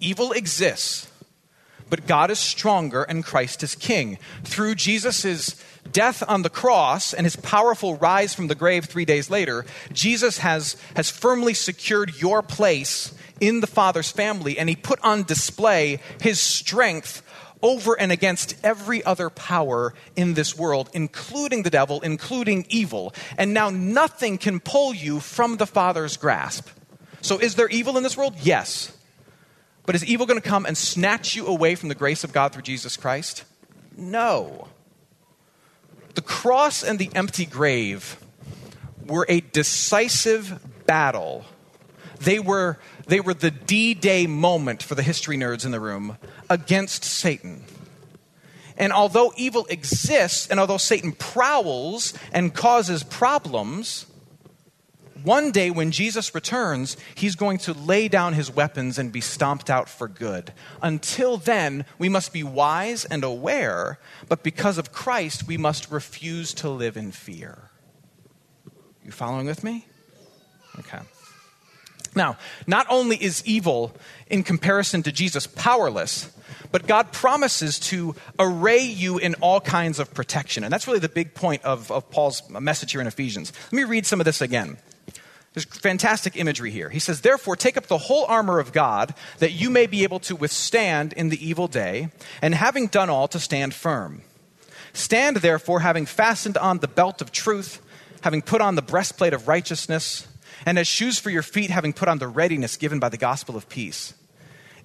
Evil 0.00 0.32
exists, 0.32 1.08
but 1.90 2.06
God 2.06 2.30
is 2.30 2.38
stronger 2.38 3.02
and 3.02 3.24
Christ 3.24 3.62
is 3.62 3.74
king. 3.74 4.18
Through 4.44 4.76
Jesus' 4.76 5.62
death 5.90 6.22
on 6.26 6.42
the 6.42 6.50
cross 6.50 7.12
and 7.12 7.26
his 7.26 7.36
powerful 7.36 7.96
rise 7.96 8.34
from 8.34 8.48
the 8.48 8.54
grave 8.54 8.86
three 8.86 9.04
days 9.04 9.30
later, 9.30 9.64
Jesus 9.92 10.38
has, 10.38 10.76
has 10.96 11.10
firmly 11.10 11.54
secured 11.54 12.20
your 12.20 12.42
place 12.42 13.14
in 13.40 13.60
the 13.60 13.66
Father's 13.66 14.10
family, 14.10 14.58
and 14.58 14.68
he 14.68 14.76
put 14.76 15.00
on 15.02 15.24
display 15.24 16.00
his 16.20 16.40
strength 16.40 17.22
over 17.62 17.98
and 17.98 18.12
against 18.12 18.54
every 18.62 19.02
other 19.04 19.30
power 19.30 19.94
in 20.16 20.34
this 20.34 20.56
world, 20.56 20.90
including 20.92 21.62
the 21.62 21.70
devil, 21.70 22.00
including 22.02 22.66
evil. 22.68 23.14
And 23.38 23.54
now 23.54 23.70
nothing 23.70 24.36
can 24.36 24.60
pull 24.60 24.94
you 24.94 25.18
from 25.18 25.56
the 25.56 25.66
Father's 25.66 26.18
grasp. 26.18 26.68
So, 27.22 27.38
is 27.38 27.54
there 27.54 27.68
evil 27.68 27.96
in 27.96 28.02
this 28.02 28.18
world? 28.18 28.34
Yes. 28.42 28.93
But 29.86 29.94
is 29.94 30.04
evil 30.04 30.26
going 30.26 30.40
to 30.40 30.48
come 30.48 30.66
and 30.66 30.76
snatch 30.76 31.34
you 31.34 31.46
away 31.46 31.74
from 31.74 31.88
the 31.88 31.94
grace 31.94 32.24
of 32.24 32.32
God 32.32 32.52
through 32.52 32.62
Jesus 32.62 32.96
Christ? 32.96 33.44
No. 33.96 34.68
The 36.14 36.22
cross 36.22 36.82
and 36.82 36.98
the 36.98 37.10
empty 37.14 37.44
grave 37.44 38.16
were 39.06 39.26
a 39.28 39.40
decisive 39.40 40.60
battle. 40.86 41.44
They 42.20 42.38
were, 42.38 42.78
they 43.06 43.20
were 43.20 43.34
the 43.34 43.50
D 43.50 43.94
Day 43.94 44.26
moment 44.26 44.82
for 44.82 44.94
the 44.94 45.02
history 45.02 45.36
nerds 45.36 45.64
in 45.64 45.70
the 45.70 45.80
room 45.80 46.16
against 46.48 47.04
Satan. 47.04 47.64
And 48.76 48.92
although 48.92 49.32
evil 49.36 49.66
exists, 49.66 50.48
and 50.48 50.58
although 50.58 50.78
Satan 50.78 51.12
prowls 51.12 52.14
and 52.32 52.54
causes 52.54 53.02
problems, 53.02 54.06
one 55.24 55.50
day 55.50 55.70
when 55.70 55.90
Jesus 55.90 56.34
returns, 56.34 56.96
he's 57.14 57.34
going 57.34 57.58
to 57.58 57.72
lay 57.72 58.08
down 58.08 58.34
his 58.34 58.50
weapons 58.50 58.98
and 58.98 59.10
be 59.10 59.22
stomped 59.22 59.70
out 59.70 59.88
for 59.88 60.06
good. 60.06 60.52
Until 60.82 61.38
then, 61.38 61.86
we 61.98 62.10
must 62.10 62.32
be 62.32 62.42
wise 62.42 63.06
and 63.06 63.24
aware, 63.24 63.98
but 64.28 64.42
because 64.42 64.76
of 64.76 64.92
Christ, 64.92 65.46
we 65.46 65.56
must 65.56 65.90
refuse 65.90 66.52
to 66.54 66.68
live 66.68 66.96
in 66.98 67.10
fear. 67.10 67.70
You 69.02 69.12
following 69.12 69.46
with 69.46 69.64
me? 69.64 69.86
Okay. 70.78 71.00
Now, 72.14 72.36
not 72.66 72.86
only 72.90 73.16
is 73.16 73.42
evil, 73.46 73.96
in 74.28 74.42
comparison 74.42 75.02
to 75.04 75.12
Jesus, 75.12 75.46
powerless, 75.46 76.30
but 76.70 76.86
God 76.86 77.12
promises 77.12 77.78
to 77.80 78.14
array 78.38 78.84
you 78.84 79.18
in 79.18 79.34
all 79.36 79.60
kinds 79.60 79.98
of 79.98 80.12
protection. 80.12 80.64
And 80.64 80.72
that's 80.72 80.86
really 80.86 80.98
the 80.98 81.08
big 81.08 81.34
point 81.34 81.64
of, 81.64 81.90
of 81.90 82.10
Paul's 82.10 82.48
message 82.50 82.92
here 82.92 83.00
in 83.00 83.06
Ephesians. 83.06 83.52
Let 83.66 83.72
me 83.72 83.84
read 83.84 84.06
some 84.06 84.20
of 84.20 84.26
this 84.26 84.40
again. 84.40 84.76
There's 85.54 85.64
fantastic 85.64 86.36
imagery 86.36 86.72
here. 86.72 86.90
He 86.90 86.98
says, 86.98 87.20
Therefore, 87.20 87.54
take 87.54 87.76
up 87.76 87.86
the 87.86 87.96
whole 87.96 88.24
armor 88.26 88.58
of 88.58 88.72
God, 88.72 89.14
that 89.38 89.52
you 89.52 89.70
may 89.70 89.86
be 89.86 90.02
able 90.02 90.18
to 90.20 90.34
withstand 90.34 91.12
in 91.12 91.28
the 91.28 91.48
evil 91.48 91.68
day, 91.68 92.08
and 92.42 92.54
having 92.56 92.88
done 92.88 93.08
all, 93.08 93.28
to 93.28 93.38
stand 93.38 93.72
firm. 93.72 94.22
Stand, 94.92 95.38
therefore, 95.38 95.80
having 95.80 96.06
fastened 96.06 96.56
on 96.56 96.78
the 96.78 96.88
belt 96.88 97.22
of 97.22 97.30
truth, 97.30 97.80
having 98.22 98.42
put 98.42 98.60
on 98.60 98.74
the 98.74 98.82
breastplate 98.82 99.32
of 99.32 99.46
righteousness, 99.46 100.26
and 100.66 100.76
as 100.76 100.88
shoes 100.88 101.20
for 101.20 101.30
your 101.30 101.42
feet, 101.42 101.70
having 101.70 101.92
put 101.92 102.08
on 102.08 102.18
the 102.18 102.28
readiness 102.28 102.76
given 102.76 102.98
by 102.98 103.08
the 103.08 103.16
gospel 103.16 103.56
of 103.56 103.68
peace. 103.68 104.12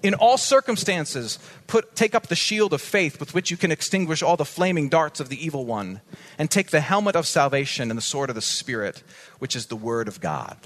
In 0.02 0.14
all 0.14 0.38
circumstances, 0.38 1.38
put, 1.66 1.94
take 1.94 2.14
up 2.14 2.28
the 2.28 2.36
shield 2.36 2.72
of 2.72 2.80
faith 2.80 3.20
with 3.20 3.34
which 3.34 3.50
you 3.50 3.56
can 3.56 3.70
extinguish 3.70 4.22
all 4.22 4.36
the 4.36 4.44
flaming 4.46 4.88
darts 4.88 5.20
of 5.20 5.28
the 5.28 5.44
evil 5.44 5.66
one, 5.66 6.00
and 6.38 6.50
take 6.50 6.70
the 6.70 6.80
helmet 6.80 7.16
of 7.16 7.26
salvation 7.26 7.90
and 7.90 7.98
the 7.98 8.02
sword 8.02 8.30
of 8.30 8.34
the 8.34 8.40
Spirit, 8.40 9.02
which 9.40 9.54
is 9.54 9.66
the 9.66 9.76
word 9.76 10.08
of 10.08 10.20
God. 10.20 10.56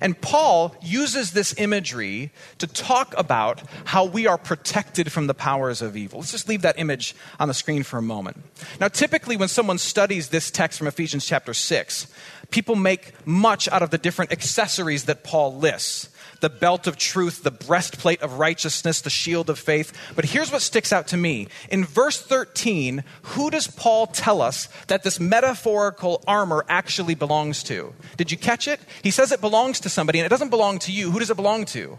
And 0.00 0.20
Paul 0.20 0.74
uses 0.82 1.32
this 1.32 1.54
imagery 1.58 2.32
to 2.58 2.66
talk 2.66 3.14
about 3.16 3.62
how 3.84 4.04
we 4.04 4.26
are 4.26 4.38
protected 4.38 5.12
from 5.12 5.26
the 5.26 5.34
powers 5.34 5.82
of 5.82 5.96
evil. 5.96 6.20
Let's 6.20 6.32
just 6.32 6.48
leave 6.48 6.62
that 6.62 6.78
image 6.78 7.14
on 7.38 7.48
the 7.48 7.54
screen 7.54 7.82
for 7.82 7.98
a 7.98 8.02
moment. 8.02 8.38
Now, 8.80 8.88
typically, 8.88 9.36
when 9.36 9.48
someone 9.48 9.78
studies 9.78 10.28
this 10.28 10.50
text 10.50 10.78
from 10.78 10.88
Ephesians 10.88 11.26
chapter 11.26 11.54
6, 11.54 12.06
people 12.50 12.76
make 12.76 13.26
much 13.26 13.68
out 13.68 13.82
of 13.82 13.90
the 13.90 13.98
different 13.98 14.32
accessories 14.32 15.04
that 15.04 15.22
Paul 15.22 15.56
lists 15.56 16.08
the 16.40 16.50
belt 16.50 16.86
of 16.86 16.96
truth, 16.96 17.42
the 17.42 17.50
breastplate 17.50 18.20
of 18.22 18.38
righteousness, 18.38 19.00
the 19.00 19.10
shield 19.10 19.48
of 19.50 19.58
faith. 19.58 19.92
But 20.16 20.26
here's 20.26 20.50
what 20.50 20.62
sticks 20.62 20.92
out 20.92 21.06
to 21.08 21.16
me. 21.16 21.48
In 21.70 21.84
verse 21.84 22.20
13, 22.20 23.04
who 23.22 23.50
does 23.50 23.66
Paul 23.66 24.06
tell 24.06 24.42
us 24.42 24.68
that 24.88 25.02
this 25.02 25.20
metaphorical 25.20 26.22
armor 26.26 26.64
actually 26.68 27.14
belongs 27.14 27.62
to? 27.64 27.94
Did 28.16 28.30
you 28.30 28.38
catch 28.38 28.66
it? 28.66 28.80
He 29.02 29.10
says 29.10 29.32
it 29.32 29.40
belongs 29.40 29.80
to 29.80 29.88
somebody, 29.88 30.18
and 30.18 30.26
it 30.26 30.30
doesn't 30.30 30.50
belong 30.50 30.78
to 30.80 30.92
you. 30.92 31.10
Who 31.10 31.18
does 31.18 31.30
it 31.30 31.36
belong 31.36 31.64
to? 31.66 31.98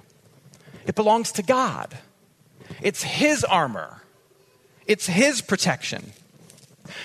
It 0.86 0.95
belongs 0.95 1.31
to 1.33 1.43
God. 1.43 1.98
It's 2.81 3.03
His 3.03 3.43
armor, 3.43 4.01
it's 4.88 5.07
His 5.07 5.41
protection. 5.41 6.13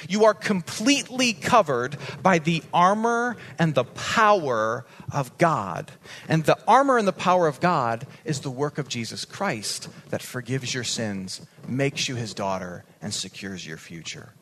You 0.09 0.25
are 0.25 0.35
completely 0.35 1.33
covered 1.33 1.97
by 2.23 2.39
the 2.39 2.63
armor 2.73 3.37
and 3.59 3.75
the 3.75 3.85
power 3.85 4.87
of 5.13 5.37
God. 5.39 5.93
And 6.29 6.45
the 6.45 6.59
armor 6.67 6.99
and 6.99 7.07
the 7.07 7.13
power 7.13 7.47
of 7.47 7.61
God 7.61 8.07
is 8.25 8.41
the 8.41 8.51
work 8.51 8.79
of 8.79 8.89
Jesus 8.89 9.25
Christ 9.25 9.89
that 10.11 10.23
forgives 10.23 10.75
your 10.75 10.85
sins, 10.85 11.41
makes 11.69 12.09
you 12.09 12.17
his 12.17 12.35
daughter, 12.35 12.85
and 13.01 13.13
secures 13.13 13.67
your 13.67 13.79
future. 13.79 14.33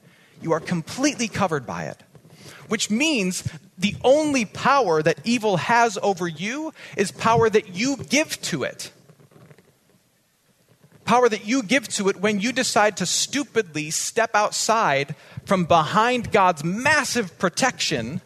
You 0.40 0.52
are 0.52 0.60
completely 0.60 1.28
covered 1.28 1.66
by 1.66 1.84
it. 1.84 2.02
Which 2.68 2.90
means 2.90 3.44
the 3.76 3.96
only 4.04 4.44
power 4.44 5.02
that 5.02 5.18
evil 5.24 5.56
has 5.56 5.98
over 6.02 6.26
you 6.26 6.72
is 6.96 7.10
power 7.10 7.48
that 7.50 7.74
you 7.74 7.96
give 7.96 8.40
to 8.42 8.64
it 8.64 8.92
power 11.04 11.28
that 11.28 11.46
you 11.46 11.62
give 11.62 11.88
to 11.88 12.08
it 12.08 12.16
when 12.16 12.40
you 12.40 12.52
decide 12.52 12.96
to 12.98 13.06
stupidly 13.06 13.90
step 13.90 14.30
outside 14.34 15.14
from 15.44 15.64
behind 15.64 16.32
God's 16.32 16.64
massive 16.64 17.38
protection 17.38 18.20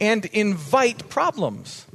and 0.00 0.24
invite 0.26 1.08
problems. 1.08 1.86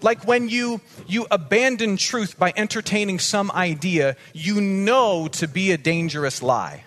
Like 0.00 0.26
when 0.26 0.48
you, 0.48 0.80
you 1.06 1.26
abandon 1.30 1.96
truth 1.96 2.38
by 2.38 2.52
entertaining 2.56 3.18
some 3.18 3.50
idea 3.52 4.16
you 4.32 4.60
know 4.60 5.28
to 5.32 5.46
be 5.46 5.70
a 5.70 5.78
dangerous 5.78 6.42
lie. 6.42 6.84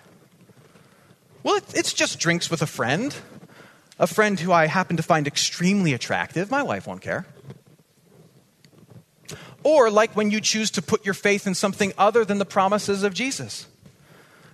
Well, 1.42 1.60
it's 1.74 1.92
just 1.92 2.18
drinks 2.18 2.50
with 2.50 2.60
a 2.60 2.66
friend, 2.66 3.14
a 3.98 4.06
friend 4.06 4.38
who 4.38 4.52
I 4.52 4.66
happen 4.66 4.96
to 4.96 5.02
find 5.02 5.26
extremely 5.26 5.92
attractive. 5.92 6.50
My 6.50 6.62
wife 6.62 6.86
won't 6.86 7.00
care. 7.00 7.24
Or 9.62 9.90
like 9.90 10.14
when 10.16 10.30
you 10.30 10.40
choose 10.40 10.70
to 10.72 10.82
put 10.82 11.04
your 11.04 11.14
faith 11.14 11.46
in 11.46 11.54
something 11.54 11.92
other 11.98 12.24
than 12.24 12.38
the 12.38 12.44
promises 12.44 13.02
of 13.02 13.14
Jesus. 13.14 13.66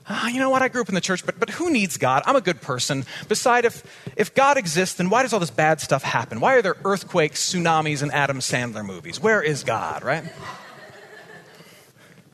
Ah, 0.09 0.29
you 0.29 0.41
know 0.41 0.50
what? 0.50 0.62
I 0.62 0.69
grew 0.69 0.83
up 0.83 0.88
in 0.88 0.95
the 0.95 1.00
church, 1.00 1.25
but, 1.25 1.38
but 1.38 1.50
who 1.50 1.71
needs 1.71 1.97
God? 1.97 2.23
I'm 2.26 2.35
a 2.35 2.41
good 2.41 2.61
person. 2.61 3.05
Besides, 3.29 3.67
if, 3.67 4.12
if 4.17 4.35
God 4.35 4.57
exists, 4.57 4.97
then 4.97 5.11
why 5.11 5.23
does 5.23 5.33
all 5.33 5.38
this 5.38 5.50
bad 5.50 5.81
stuff 5.81 6.02
happen? 6.02 6.41
Why 6.41 6.55
are 6.57 6.62
there 6.62 6.76
earthquakes, 6.85 7.52
tsunamis, 7.52 8.02
and 8.02 8.11
Adam 8.12 8.41
Sandler 8.41 8.85
movies? 8.85 9.21
Where 9.21 9.41
is 9.41 9.62
God, 9.62 10.02
right? 10.02 10.25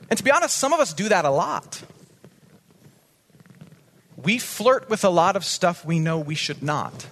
And 0.09 0.17
to 0.17 0.23
be 0.23 0.31
honest, 0.31 0.57
some 0.57 0.73
of 0.73 0.79
us 0.79 0.93
do 0.93 1.09
that 1.09 1.25
a 1.25 1.29
lot. 1.29 1.83
We 4.17 4.39
flirt 4.39 4.89
with 4.89 5.03
a 5.03 5.09
lot 5.09 5.35
of 5.35 5.45
stuff 5.45 5.85
we 5.85 5.99
know 5.99 6.17
we 6.19 6.35
should 6.35 6.63
not. 6.63 7.07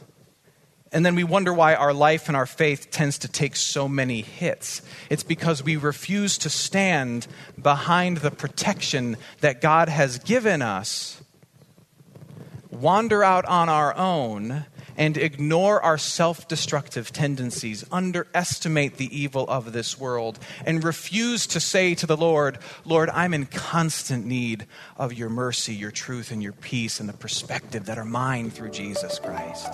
And 0.92 1.06
then 1.06 1.16
we 1.16 1.24
wonder 1.24 1.54
why 1.54 1.76
our 1.76 1.94
life 1.94 2.28
and 2.28 2.38
our 2.38 2.46
faith 2.46 2.92
tends 2.92 3.18
to 3.20 3.28
take 3.28 3.56
so 3.56 3.88
many 3.88 4.22
hits. 4.22 4.82
It's 5.10 5.24
because 5.24 5.64
we 5.64 5.76
refuse 5.76 6.38
to 6.40 6.50
stand 6.50 7.28
behind 7.62 8.18
the 8.18 8.32
protection 8.32 9.18
that 9.42 9.62
God 9.62 9.90
has 9.90 10.20
given 10.20 10.62
us, 10.62 11.22
wander 12.72 13.24
out 13.24 13.46
on 13.46 13.68
our 13.68 13.96
own, 13.98 14.66
and 14.98 15.16
ignore 15.16 15.82
our 15.82 15.98
self 15.98 16.48
destructive 16.48 17.14
tendencies, 17.14 17.86
underestimate 17.92 18.98
the 18.98 19.16
evil 19.16 19.48
of 19.48 19.72
this 19.72 20.00
world, 20.00 20.40
and 20.66 20.84
refuse 20.84 21.46
to 21.48 21.60
say 21.60 21.94
to 21.96 22.08
the 22.08 22.18
Lord, 22.18 22.58
Lord, 22.84 23.10
I'm 23.12 23.34
in 23.34 23.46
constant 23.46 24.26
need 24.26 24.66
of 24.98 25.14
your 25.14 25.30
mercy, 25.30 25.76
your 25.76 25.92
truth, 25.92 26.32
and 26.32 26.42
your 26.42 26.54
peace, 26.54 27.00
and 27.00 27.08
the 27.08 27.14
perspective 27.14 27.86
that 27.86 28.00
are 28.00 28.06
mine 28.06 28.50
through 28.50 28.72
Jesus 28.72 29.20
Christ. 29.20 29.74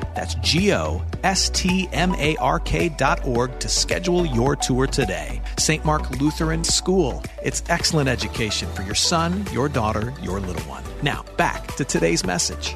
That's 0.21 0.35
G 0.35 0.71
O 0.71 1.03
S 1.23 1.49
T 1.49 1.89
M 1.91 2.13
A 2.13 2.35
R 2.35 2.59
K 2.59 2.89
dot 2.89 3.25
org 3.25 3.59
to 3.59 3.67
schedule 3.67 4.23
your 4.23 4.55
tour 4.55 4.85
today. 4.85 5.41
St. 5.57 5.83
Mark 5.83 6.11
Lutheran 6.11 6.63
School. 6.63 7.23
It's 7.41 7.63
excellent 7.69 8.07
education 8.07 8.69
for 8.73 8.83
your 8.83 8.93
son, 8.93 9.47
your 9.51 9.67
daughter, 9.67 10.13
your 10.21 10.39
little 10.39 10.61
one. 10.69 10.83
Now, 11.01 11.25
back 11.37 11.75
to 11.77 11.85
today's 11.85 12.23
message. 12.23 12.75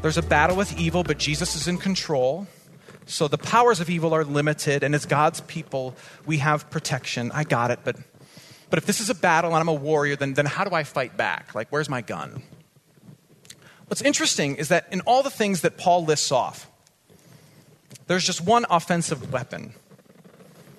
There's 0.00 0.16
a 0.16 0.22
battle 0.22 0.56
with 0.56 0.80
evil, 0.80 1.04
but 1.04 1.18
Jesus 1.18 1.54
is 1.54 1.68
in 1.68 1.76
control. 1.76 2.46
So 3.04 3.28
the 3.28 3.36
powers 3.36 3.80
of 3.80 3.90
evil 3.90 4.14
are 4.14 4.24
limited, 4.24 4.82
and 4.82 4.94
as 4.94 5.04
God's 5.04 5.42
people, 5.42 5.94
we 6.24 6.38
have 6.38 6.70
protection. 6.70 7.30
I 7.32 7.44
got 7.44 7.70
it, 7.70 7.80
but, 7.84 7.96
but 8.70 8.78
if 8.78 8.86
this 8.86 9.00
is 9.00 9.10
a 9.10 9.14
battle 9.14 9.50
and 9.50 9.60
I'm 9.60 9.68
a 9.68 9.74
warrior, 9.74 10.16
then, 10.16 10.32
then 10.32 10.46
how 10.46 10.64
do 10.64 10.74
I 10.74 10.84
fight 10.84 11.14
back? 11.14 11.54
Like, 11.54 11.68
where's 11.68 11.90
my 11.90 12.00
gun? 12.00 12.42
What's 13.88 14.00
interesting 14.00 14.56
is 14.56 14.68
that 14.68 14.86
in 14.90 15.02
all 15.02 15.22
the 15.22 15.30
things 15.30 15.60
that 15.60 15.76
Paul 15.76 16.06
lists 16.06 16.32
off, 16.32 16.69
there's 18.10 18.24
just 18.24 18.40
one 18.40 18.66
offensive 18.68 19.32
weapon. 19.32 19.72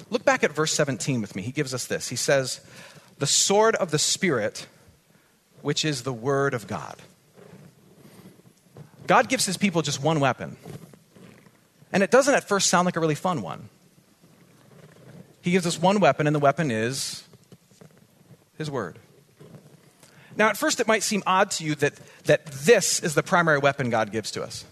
Look 0.10 0.26
back 0.26 0.44
at 0.44 0.52
verse 0.52 0.74
17 0.74 1.22
with 1.22 1.34
me. 1.34 1.42
He 1.42 1.54
gives 1.54 1.74
us 1.74 1.86
this. 1.86 2.10
He 2.10 2.18
says, 2.18 2.60
The 3.20 3.26
sword 3.26 3.74
of 3.76 3.90
the 3.90 3.98
Spirit, 3.98 4.68
which 5.62 5.86
is 5.86 6.04
the 6.04 6.12
word 6.12 6.54
of 6.54 6.68
God. 6.68 6.98
God 9.08 9.30
gives 9.30 9.46
his 9.46 9.56
people 9.56 9.82
just 9.82 10.04
one 10.04 10.20
weapon. 10.20 10.58
And 11.94 12.04
it 12.04 12.12
doesn't 12.12 12.34
at 12.34 12.50
first 12.50 12.68
sound 12.68 12.84
like 12.86 12.98
a 12.98 13.00
really 13.00 13.16
fun 13.16 13.42
one. 13.42 13.70
He 15.40 15.52
gives 15.52 15.66
us 15.66 15.80
one 15.82 16.02
weapon, 16.02 16.28
and 16.28 16.36
the 16.36 16.40
weapon 16.40 16.70
is 16.70 17.24
his 18.58 18.70
word. 18.70 19.00
Now, 20.36 20.50
at 20.50 20.58
first, 20.58 20.82
it 20.82 20.88
might 20.88 21.02
seem 21.02 21.24
odd 21.26 21.52
to 21.52 21.64
you 21.64 21.76
that, 21.76 21.94
that 22.26 22.48
this 22.48 23.00
is 23.00 23.16
the 23.16 23.24
primary 23.24 23.60
weapon 23.60 23.90
God 23.90 24.12
gives 24.12 24.32
to 24.32 24.44
us. 24.44 24.66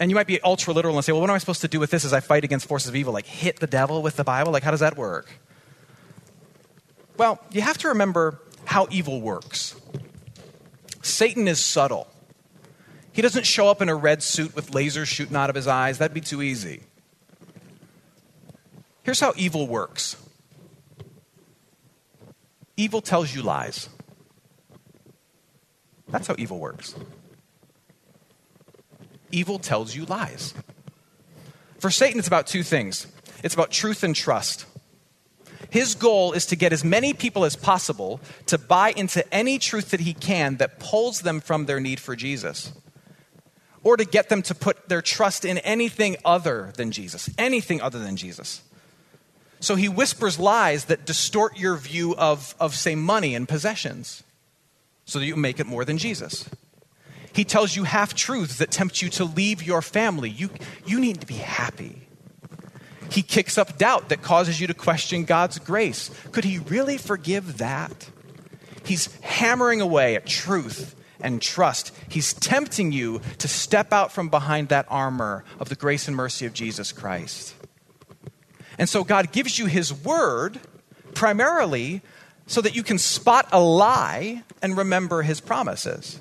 And 0.00 0.10
you 0.10 0.14
might 0.14 0.26
be 0.26 0.40
ultra 0.42 0.72
literal 0.72 0.96
and 0.96 1.04
say, 1.04 1.12
well, 1.12 1.20
what 1.20 1.30
am 1.30 1.34
I 1.34 1.38
supposed 1.38 1.60
to 1.62 1.68
do 1.68 1.80
with 1.80 1.90
this 1.90 2.04
as 2.04 2.12
I 2.12 2.20
fight 2.20 2.44
against 2.44 2.66
forces 2.66 2.88
of 2.88 2.96
evil? 2.96 3.12
Like 3.12 3.26
hit 3.26 3.58
the 3.58 3.66
devil 3.66 4.02
with 4.02 4.16
the 4.16 4.24
Bible? 4.24 4.52
Like, 4.52 4.62
how 4.62 4.70
does 4.70 4.80
that 4.80 4.96
work? 4.96 5.28
Well, 7.16 7.40
you 7.50 7.62
have 7.62 7.78
to 7.78 7.88
remember 7.88 8.40
how 8.64 8.86
evil 8.90 9.20
works. 9.20 9.74
Satan 11.02 11.48
is 11.48 11.64
subtle. 11.64 12.06
He 13.12 13.22
doesn't 13.22 13.46
show 13.46 13.68
up 13.68 13.82
in 13.82 13.88
a 13.88 13.94
red 13.96 14.22
suit 14.22 14.54
with 14.54 14.70
lasers 14.70 15.06
shooting 15.06 15.34
out 15.34 15.50
of 15.50 15.56
his 15.56 15.66
eyes. 15.66 15.98
That'd 15.98 16.14
be 16.14 16.20
too 16.20 16.42
easy. 16.42 16.82
Here's 19.02 19.20
how 19.20 19.32
evil 19.36 19.66
works 19.66 20.16
evil 22.76 23.00
tells 23.00 23.34
you 23.34 23.42
lies. 23.42 23.88
That's 26.08 26.28
how 26.28 26.36
evil 26.38 26.58
works. 26.60 26.94
Evil 29.30 29.58
tells 29.58 29.94
you 29.94 30.04
lies. 30.04 30.54
For 31.78 31.90
Satan, 31.90 32.18
it's 32.18 32.28
about 32.28 32.46
two 32.46 32.62
things 32.62 33.06
it's 33.42 33.54
about 33.54 33.70
truth 33.70 34.02
and 34.02 34.14
trust. 34.14 34.66
His 35.70 35.94
goal 35.94 36.32
is 36.32 36.46
to 36.46 36.56
get 36.56 36.72
as 36.72 36.82
many 36.82 37.12
people 37.12 37.44
as 37.44 37.54
possible 37.54 38.20
to 38.46 38.56
buy 38.56 38.90
into 38.90 39.22
any 39.32 39.58
truth 39.58 39.90
that 39.90 40.00
he 40.00 40.14
can 40.14 40.56
that 40.56 40.78
pulls 40.78 41.20
them 41.20 41.40
from 41.40 41.66
their 41.66 41.78
need 41.78 42.00
for 42.00 42.16
Jesus. 42.16 42.72
Or 43.84 43.96
to 43.96 44.04
get 44.04 44.28
them 44.28 44.42
to 44.42 44.54
put 44.54 44.88
their 44.88 45.02
trust 45.02 45.44
in 45.44 45.58
anything 45.58 46.16
other 46.24 46.72
than 46.76 46.90
Jesus, 46.90 47.30
anything 47.38 47.80
other 47.80 47.98
than 47.98 48.16
Jesus. 48.16 48.62
So 49.60 49.74
he 49.74 49.88
whispers 49.88 50.38
lies 50.38 50.86
that 50.86 51.04
distort 51.04 51.58
your 51.58 51.76
view 51.76 52.14
of, 52.16 52.54
of 52.58 52.74
say, 52.74 52.94
money 52.94 53.34
and 53.34 53.48
possessions 53.48 54.22
so 55.04 55.18
that 55.18 55.26
you 55.26 55.36
make 55.36 55.60
it 55.60 55.66
more 55.66 55.84
than 55.84 55.98
Jesus. 55.98 56.48
He 57.32 57.44
tells 57.44 57.76
you 57.76 57.84
half 57.84 58.14
truths 58.14 58.58
that 58.58 58.70
tempt 58.70 59.02
you 59.02 59.08
to 59.10 59.24
leave 59.24 59.62
your 59.62 59.82
family. 59.82 60.30
You, 60.30 60.50
you 60.84 61.00
need 61.00 61.20
to 61.20 61.26
be 61.26 61.34
happy. 61.34 62.08
He 63.10 63.22
kicks 63.22 63.56
up 63.56 63.78
doubt 63.78 64.10
that 64.10 64.22
causes 64.22 64.60
you 64.60 64.66
to 64.66 64.74
question 64.74 65.24
God's 65.24 65.58
grace. 65.58 66.10
Could 66.32 66.44
he 66.44 66.58
really 66.58 66.98
forgive 66.98 67.58
that? 67.58 68.10
He's 68.84 69.14
hammering 69.20 69.80
away 69.80 70.14
at 70.14 70.26
truth 70.26 70.94
and 71.20 71.40
trust. 71.42 71.94
He's 72.08 72.32
tempting 72.32 72.92
you 72.92 73.20
to 73.38 73.48
step 73.48 73.92
out 73.92 74.12
from 74.12 74.28
behind 74.28 74.68
that 74.68 74.86
armor 74.88 75.44
of 75.58 75.68
the 75.68 75.74
grace 75.74 76.06
and 76.06 76.16
mercy 76.16 76.46
of 76.46 76.52
Jesus 76.52 76.92
Christ. 76.92 77.54
And 78.78 78.88
so 78.88 79.04
God 79.04 79.32
gives 79.32 79.58
you 79.58 79.66
his 79.66 79.92
word 79.92 80.60
primarily 81.14 82.02
so 82.46 82.60
that 82.60 82.76
you 82.76 82.82
can 82.82 82.98
spot 82.98 83.48
a 83.52 83.60
lie 83.60 84.44
and 84.62 84.76
remember 84.76 85.22
his 85.22 85.40
promises. 85.40 86.20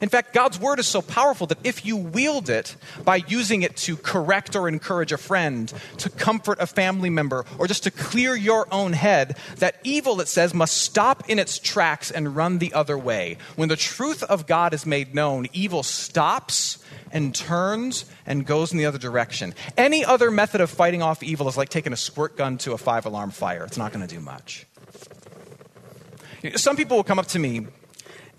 In 0.00 0.08
fact, 0.08 0.32
God's 0.32 0.60
word 0.60 0.78
is 0.78 0.86
so 0.86 1.02
powerful 1.02 1.46
that 1.48 1.58
if 1.64 1.84
you 1.84 1.96
wield 1.96 2.48
it 2.48 2.76
by 3.04 3.16
using 3.16 3.62
it 3.62 3.76
to 3.78 3.96
correct 3.96 4.54
or 4.54 4.68
encourage 4.68 5.12
a 5.12 5.18
friend, 5.18 5.72
to 5.98 6.10
comfort 6.10 6.58
a 6.60 6.66
family 6.66 7.10
member, 7.10 7.44
or 7.58 7.66
just 7.66 7.84
to 7.84 7.90
clear 7.90 8.36
your 8.36 8.72
own 8.72 8.92
head, 8.92 9.36
that 9.56 9.76
evil, 9.84 10.20
it 10.20 10.28
says, 10.28 10.54
must 10.54 10.76
stop 10.76 11.28
in 11.28 11.38
its 11.38 11.58
tracks 11.58 12.10
and 12.10 12.36
run 12.36 12.58
the 12.58 12.72
other 12.74 12.96
way. 12.96 13.38
When 13.56 13.68
the 13.68 13.76
truth 13.76 14.22
of 14.22 14.46
God 14.46 14.72
is 14.74 14.86
made 14.86 15.14
known, 15.14 15.46
evil 15.52 15.82
stops 15.82 16.78
and 17.10 17.34
turns 17.34 18.04
and 18.26 18.46
goes 18.46 18.72
in 18.72 18.78
the 18.78 18.86
other 18.86 18.98
direction. 18.98 19.54
Any 19.76 20.04
other 20.04 20.30
method 20.30 20.60
of 20.60 20.70
fighting 20.70 21.02
off 21.02 21.22
evil 21.22 21.48
is 21.48 21.56
like 21.56 21.70
taking 21.70 21.92
a 21.92 21.96
squirt 21.96 22.36
gun 22.36 22.58
to 22.58 22.72
a 22.72 22.78
five 22.78 23.06
alarm 23.06 23.30
fire, 23.30 23.64
it's 23.64 23.78
not 23.78 23.92
going 23.92 24.06
to 24.06 24.14
do 24.14 24.20
much. 24.20 24.66
Some 26.54 26.76
people 26.76 26.96
will 26.96 27.04
come 27.04 27.18
up 27.18 27.26
to 27.28 27.38
me 27.38 27.66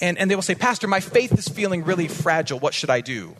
and, 0.02 0.18
and 0.18 0.30
they 0.30 0.36
will 0.36 0.42
say, 0.42 0.56
Pastor, 0.56 0.88
my 0.88 1.00
faith 1.00 1.38
is 1.38 1.48
feeling 1.48 1.84
really 1.84 2.08
fragile. 2.08 2.60
What 2.60 2.74
should 2.74 2.90
I 2.90 3.02
do? 3.02 3.36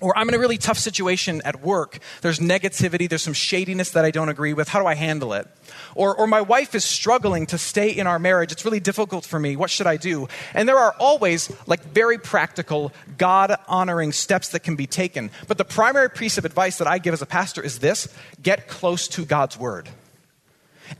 Or 0.00 0.16
I'm 0.16 0.28
in 0.28 0.34
a 0.34 0.38
really 0.38 0.58
tough 0.58 0.78
situation 0.78 1.42
at 1.44 1.60
work. 1.60 1.98
There's 2.22 2.38
negativity, 2.38 3.08
there's 3.08 3.22
some 3.22 3.32
shadiness 3.32 3.90
that 3.90 4.04
I 4.04 4.12
don't 4.12 4.28
agree 4.28 4.52
with. 4.52 4.68
How 4.68 4.80
do 4.80 4.86
I 4.86 4.94
handle 4.94 5.32
it? 5.32 5.48
Or, 5.96 6.14
or 6.14 6.28
my 6.28 6.40
wife 6.40 6.76
is 6.76 6.84
struggling 6.84 7.46
to 7.46 7.58
stay 7.58 7.90
in 7.90 8.06
our 8.06 8.20
marriage. 8.20 8.52
It's 8.52 8.64
really 8.64 8.78
difficult 8.78 9.24
for 9.24 9.40
me. 9.40 9.56
What 9.56 9.70
should 9.70 9.88
I 9.88 9.96
do? 9.96 10.28
And 10.54 10.68
there 10.68 10.78
are 10.78 10.94
always 11.00 11.50
like 11.66 11.82
very 11.82 12.16
practical, 12.16 12.92
God 13.16 13.56
honoring 13.66 14.12
steps 14.12 14.50
that 14.50 14.60
can 14.60 14.76
be 14.76 14.86
taken. 14.86 15.32
But 15.48 15.58
the 15.58 15.64
primary 15.64 16.10
piece 16.10 16.38
of 16.38 16.44
advice 16.44 16.78
that 16.78 16.86
I 16.86 16.98
give 16.98 17.12
as 17.12 17.22
a 17.22 17.26
pastor 17.26 17.60
is 17.60 17.80
this 17.80 18.06
get 18.40 18.68
close 18.68 19.08
to 19.08 19.24
God's 19.24 19.58
word 19.58 19.88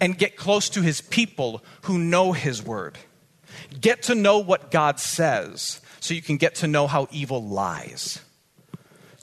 and 0.00 0.18
get 0.18 0.37
close 0.37 0.68
to 0.70 0.83
his 0.83 1.00
people 1.00 1.62
who 1.83 1.98
know 1.98 2.33
his 2.33 2.64
word. 2.64 2.98
Get 3.81 4.04
to 4.04 4.14
know 4.14 4.38
what 4.38 4.70
God 4.70 4.98
says 4.98 5.81
so 6.00 6.14
you 6.14 6.22
can 6.22 6.37
get 6.37 6.57
to 6.57 6.66
know 6.66 6.87
how 6.87 7.09
evil 7.11 7.42
lies. 7.42 8.20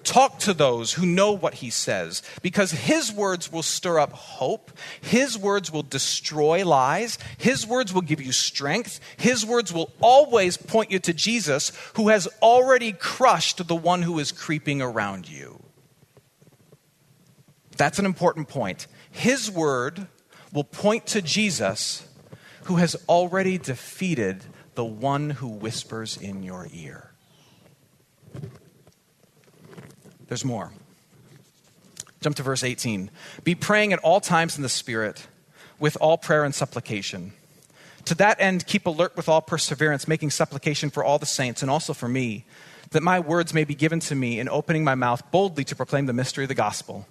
Talk 0.04 0.38
to 0.42 0.54
those 0.54 0.94
who 0.94 1.06
know 1.08 1.32
what 1.32 1.56
he 1.56 1.72
says 1.72 2.22
because 2.44 2.70
his 2.70 3.12
words 3.12 3.52
will 3.52 3.64
stir 3.64 4.00
up 4.00 4.12
hope. 4.12 4.72
His 5.02 5.36
words 5.36 5.72
will 5.72 5.82
destroy 5.82 6.64
lies. 6.64 7.18
His 7.40 7.66
words 7.66 7.92
will 7.92 8.04
give 8.04 8.22
you 8.22 8.32
strength. 8.32 9.00
His 9.18 9.44
words 9.44 9.74
will 9.74 9.92
always 10.02 10.58
point 10.58 10.92
you 10.92 11.00
to 11.00 11.14
Jesus 11.14 11.72
who 11.96 12.10
has 12.10 12.28
already 12.40 12.92
crushed 12.92 13.68
the 13.68 13.76
one 13.76 14.04
who 14.04 14.20
is 14.20 14.32
creeping 14.32 14.80
around 14.80 15.28
you. 15.28 15.60
That's 17.76 17.98
an 17.98 18.06
important 18.06 18.48
point. 18.48 18.86
His 19.10 19.50
word 19.50 20.08
will 20.54 20.64
point 20.64 21.08
to 21.08 21.22
Jesus 21.22 22.05
who 22.66 22.78
has 22.78 22.96
already 23.08 23.58
defeated 23.60 24.44
the 24.74 24.84
one 24.84 25.30
who 25.30 25.48
whispers 25.48 26.18
in 26.18 26.42
your 26.42 26.68
ear. 26.74 27.12
There's 30.28 30.44
more. 30.44 30.72
Jump 32.22 32.36
to 32.38 32.44
verse 32.44 32.64
18. 32.64 33.12
Be 33.44 33.54
praying 33.54 33.94
at 33.94 34.00
all 34.00 34.20
times 34.20 34.58
in 34.58 34.64
the 34.64 34.70
Spirit 34.70 35.28
with 35.80 35.96
all 36.02 36.18
prayer 36.18 36.44
and 36.44 36.56
supplication. 36.56 37.34
To 38.06 38.16
that 38.16 38.42
end, 38.42 38.66
keep 38.66 38.88
alert 38.88 39.16
with 39.16 39.30
all 39.30 39.42
perseverance, 39.42 40.08
making 40.08 40.32
supplication 40.32 40.90
for 40.90 41.04
all 41.04 41.20
the 41.20 41.28
saints 41.28 41.62
and 41.62 41.70
also 41.70 41.94
for 41.94 42.08
me, 42.08 42.46
that 42.92 43.04
my 43.04 43.20
words 43.20 43.54
may 43.54 43.64
be 43.64 43.76
given 43.76 44.00
to 44.02 44.16
me 44.16 44.40
in 44.40 44.50
opening 44.50 44.84
my 44.84 44.96
mouth 44.96 45.30
boldly 45.30 45.66
to 45.66 45.76
proclaim 45.76 46.08
the 46.08 46.14
mystery 46.14 46.46
of 46.46 46.50
the 46.50 46.56
gospel, 46.56 47.08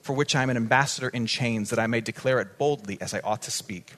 for 0.00 0.14
which 0.14 0.34
I 0.34 0.42
am 0.42 0.50
an 0.50 0.56
ambassador 0.56 1.08
in 1.08 1.26
chains, 1.26 1.70
that 1.70 1.78
I 1.78 1.86
may 1.86 2.00
declare 2.00 2.40
it 2.40 2.58
boldly 2.58 2.98
as 3.00 3.14
I 3.14 3.20
ought 3.20 3.42
to 3.42 3.52
speak 3.52 3.92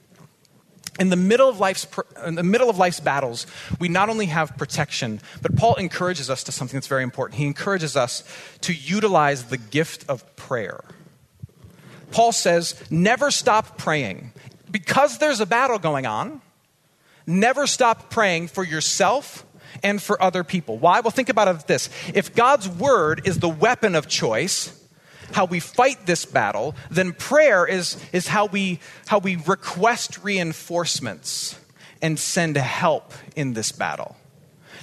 in 0.99 1.09
the 1.09 1.15
middle 1.15 1.49
of 1.49 1.59
life's 1.59 1.87
in 2.25 2.35
the 2.35 2.43
middle 2.43 2.69
of 2.69 2.77
life's 2.77 2.99
battles 2.99 3.45
we 3.79 3.87
not 3.87 4.09
only 4.09 4.25
have 4.27 4.55
protection 4.57 5.19
but 5.41 5.55
paul 5.55 5.75
encourages 5.75 6.29
us 6.29 6.43
to 6.43 6.51
something 6.51 6.77
that's 6.77 6.87
very 6.87 7.03
important. 7.03 7.39
He 7.39 7.45
encourages 7.45 7.95
us 7.95 8.23
to 8.61 8.73
utilize 8.73 9.45
the 9.45 9.57
gift 9.57 10.05
of 10.09 10.35
prayer. 10.35 10.83
Paul 12.11 12.31
says 12.31 12.81
never 12.89 13.31
stop 13.31 13.77
praying. 13.77 14.33
Because 14.69 15.17
there's 15.17 15.39
a 15.39 15.45
battle 15.47 15.79
going 15.79 16.05
on 16.05 16.41
never 17.25 17.67
stop 17.67 18.09
praying 18.09 18.47
for 18.47 18.63
yourself 18.63 19.45
and 19.83 20.01
for 20.01 20.21
other 20.21 20.43
people. 20.43 20.77
Why? 20.77 20.99
Well 20.99 21.11
think 21.11 21.29
about 21.29 21.47
it 21.47 21.67
this. 21.67 21.89
If 22.13 22.35
god's 22.35 22.67
word 22.67 23.21
is 23.25 23.39
the 23.39 23.49
weapon 23.49 23.95
of 23.95 24.07
choice 24.07 24.75
how 25.31 25.45
we 25.45 25.59
fight 25.59 26.05
this 26.05 26.25
battle, 26.25 26.75
then 26.89 27.13
prayer 27.13 27.65
is, 27.65 27.97
is 28.11 28.27
how, 28.27 28.45
we, 28.45 28.79
how 29.07 29.19
we 29.19 29.35
request 29.35 30.23
reinforcements 30.23 31.59
and 32.01 32.17
send 32.17 32.57
help 32.57 33.13
in 33.35 33.53
this 33.53 33.71
battle. 33.71 34.15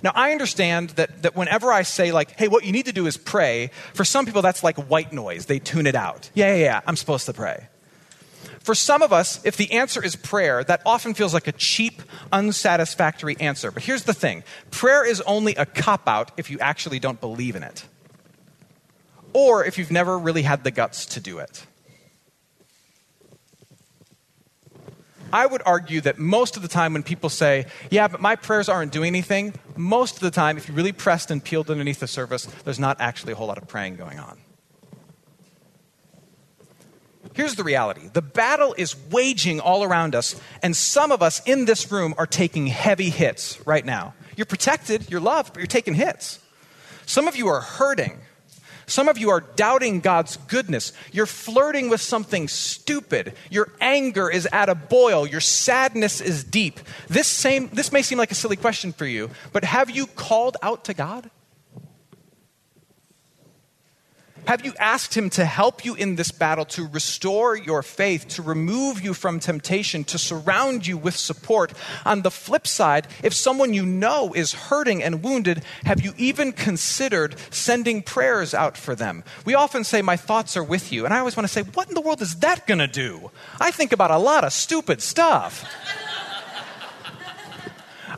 Now, 0.03 0.13
I 0.15 0.33
understand 0.33 0.91
that, 0.91 1.23
that 1.23 1.35
whenever 1.35 1.73
I 1.73 1.83
say, 1.83 2.13
like, 2.13 2.39
hey, 2.39 2.49
what 2.49 2.65
you 2.65 2.73
need 2.73 2.87
to 2.87 2.93
do 2.93 3.07
is 3.07 3.17
pray, 3.17 3.71
for 3.95 4.05
some 4.05 4.27
people 4.27 4.43
that's 4.43 4.63
like 4.63 4.77
white 4.91 5.13
noise. 5.13 5.47
They 5.47 5.59
tune 5.59 5.87
it 5.87 5.95
out. 5.95 6.31
Yeah, 6.35 6.55
yeah, 6.55 6.65
yeah, 6.65 6.81
I'm 6.87 6.97
supposed 6.97 7.27
to 7.27 7.33
pray. 7.33 7.69
For 8.61 8.75
some 8.75 9.01
of 9.01 9.13
us, 9.13 9.41
if 9.45 9.57
the 9.57 9.71
answer 9.73 10.05
is 10.05 10.17
prayer, 10.17 10.65
that 10.65 10.83
often 10.85 11.15
feels 11.15 11.33
like 11.33 11.47
a 11.47 11.53
cheap, 11.53 12.03
unsatisfactory 12.33 13.37
answer. 13.39 13.71
But 13.71 13.85
here's 13.85 14.03
the 14.05 14.13
thing 14.13 14.43
prayer 14.71 15.07
is 15.07 15.21
only 15.21 15.55
a 15.55 15.65
cop 15.65 16.09
out 16.09 16.33
if 16.37 16.51
you 16.51 16.59
actually 16.59 16.99
don't 16.99 17.21
believe 17.21 17.55
in 17.55 17.63
it, 17.63 17.87
or 19.37 19.67
if 19.67 19.77
you've 19.77 19.91
never 19.91 20.19
really 20.19 20.41
had 20.41 20.65
the 20.65 20.71
guts 20.71 21.05
to 21.05 21.21
do 21.21 21.41
it. 21.41 21.67
I 25.31 25.45
would 25.45 25.61
argue 25.67 26.01
that 26.01 26.19
most 26.19 26.57
of 26.57 26.63
the 26.63 26.69
time 26.69 26.95
when 26.95 27.03
people 27.03 27.29
say, 27.29 27.67
yeah, 27.91 28.09
but 28.09 28.23
my 28.23 28.37
prayers 28.37 28.71
aren't 28.71 28.93
doing 28.93 29.09
anything, 29.09 29.53
most 29.77 30.15
of 30.15 30.21
the 30.21 30.31
time, 30.31 30.57
if 30.57 30.69
you 30.69 30.75
really 30.75 30.93
pressed 30.93 31.31
and 31.31 31.45
peeled 31.45 31.71
underneath 31.71 32.01
the 32.01 32.07
surface, 32.07 32.47
there's 32.65 32.79
not 32.79 32.99
actually 32.99 33.35
a 33.35 33.37
whole 33.37 33.49
lot 33.49 33.59
of 33.59 33.69
praying 33.69 33.97
going 33.97 34.19
on. 34.19 34.39
Here's 37.35 37.57
the 37.57 37.65
reality 37.65 38.09
the 38.15 38.23
battle 38.23 38.75
is 38.79 38.97
waging 39.11 39.61
all 39.61 39.85
around 39.85 40.15
us, 40.15 40.41
and 40.63 40.75
some 40.75 41.13
of 41.13 41.21
us 41.21 41.43
in 41.45 41.67
this 41.67 41.93
room 41.93 42.15
are 42.17 42.27
taking 42.27 42.69
heavy 42.69 43.11
hits 43.11 43.61
right 43.67 43.85
now. 43.85 44.15
You're 44.35 44.47
protected, 44.47 45.11
you're 45.11 45.21
loved, 45.21 45.53
but 45.53 45.59
you're 45.59 45.67
taking 45.67 45.93
hits. 45.93 46.39
Some 47.05 47.29
of 47.29 47.37
you 47.37 47.49
are 47.49 47.61
hurting. 47.61 48.19
Some 48.87 49.09
of 49.09 49.19
you 49.19 49.31
are 49.31 49.41
doubting 49.41 50.01
God's 50.01 50.37
goodness. 50.37 50.93
You're 51.11 51.27
flirting 51.27 51.89
with 51.89 52.01
something 52.01 52.47
stupid. 52.47 53.35
Your 53.51 53.73
anger 53.81 54.31
is 54.31 54.49
at 54.53 54.69
a 54.69 54.77
boil. 54.77 55.27
Your 55.27 55.41
sadness 55.41 56.21
is 56.21 56.45
deep. 56.45 56.79
This, 57.09 57.27
same, 57.27 57.69
this 57.73 57.91
may 57.91 58.03
seem 58.03 58.19
like 58.19 58.31
a 58.31 58.37
silly 58.37 58.57
question 58.57 58.93
for 58.93 59.07
you, 59.07 59.31
but 59.53 59.65
have 59.65 59.91
you 59.91 60.07
called 60.07 60.57
out 60.63 60.85
to 60.85 60.95
God? 60.95 61.31
Have 64.47 64.65
you 64.65 64.75
asked 64.79 65.17
Him 65.17 65.29
to 65.31 65.45
help 65.45 65.85
you 65.85 65.95
in 65.97 66.15
this 66.15 66.31
battle, 66.31 66.65
to 66.67 66.87
restore 66.87 67.57
your 67.57 67.83
faith, 67.83 68.29
to 68.29 68.43
remove 68.43 69.03
you 69.03 69.13
from 69.13 69.41
temptation, 69.41 70.05
to 70.05 70.19
surround 70.19 70.87
you 70.87 70.97
with 70.97 71.17
support? 71.17 71.73
On 72.05 72.23
the 72.23 72.31
flip 72.31 72.67
side, 72.67 73.09
if 73.25 73.35
someone 73.35 73.75
you 73.75 73.85
know 73.85 74.33
is 74.35 74.53
hurting 74.53 75.03
and 75.03 75.23
wounded, 75.23 75.65
have 75.85 76.01
you 76.01 76.15
even 76.17 76.53
considered 76.53 77.35
sending 77.51 78.03
prayers 78.03 78.55
out 78.55 78.77
for 78.77 78.95
them? 78.95 79.25
We 79.45 79.55
often 79.55 79.83
say, 79.83 80.01
My 80.01 80.17
thoughts 80.17 80.57
are 80.57 80.65
with 80.65 80.93
you. 80.93 81.05
And 81.05 81.13
I 81.13 81.19
always 81.19 81.37
want 81.37 81.49
to 81.49 81.53
say, 81.53 81.63
What 81.63 81.89
in 81.89 81.95
the 81.95 82.01
world 82.01 82.23
is 82.23 82.37
that 82.37 82.67
going 82.69 82.79
to 82.79 82.87
do? 82.87 83.33
I 83.61 83.73
think 83.73 83.93
about 83.93 84.13
a 84.13 84.19
lot 84.19 84.45
of 84.45 84.53
stupid 84.53 85.03
stuff. 85.03 85.65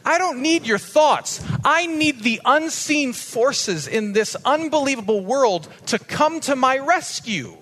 I 0.08 0.16
don't 0.16 0.40
need 0.40 0.66
your 0.66 0.78
thoughts. 0.78 1.44
I 1.62 1.84
need 1.84 2.22
the 2.22 2.40
unseen 2.42 3.12
forces 3.12 3.86
in 3.86 4.14
this 4.14 4.34
unbelievable 4.42 5.22
world 5.22 5.68
to 5.88 5.98
come 5.98 6.40
to 6.40 6.56
my 6.56 6.78
rescue. 6.78 7.58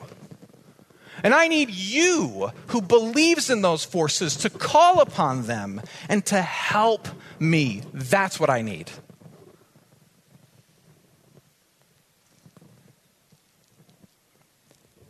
And 1.25 1.35
I 1.35 1.49
need 1.49 1.71
you 1.71 2.53
who 2.69 2.81
believes 2.81 3.51
in 3.51 3.63
those 3.63 3.85
forces 3.85 4.37
to 4.37 4.49
call 4.49 5.01
upon 5.01 5.47
them 5.49 5.83
and 6.09 6.25
to 6.27 6.41
help 6.41 7.09
me. 7.41 7.83
That's 7.93 8.39
what 8.39 8.49
I 8.49 8.63
need. 8.63 8.93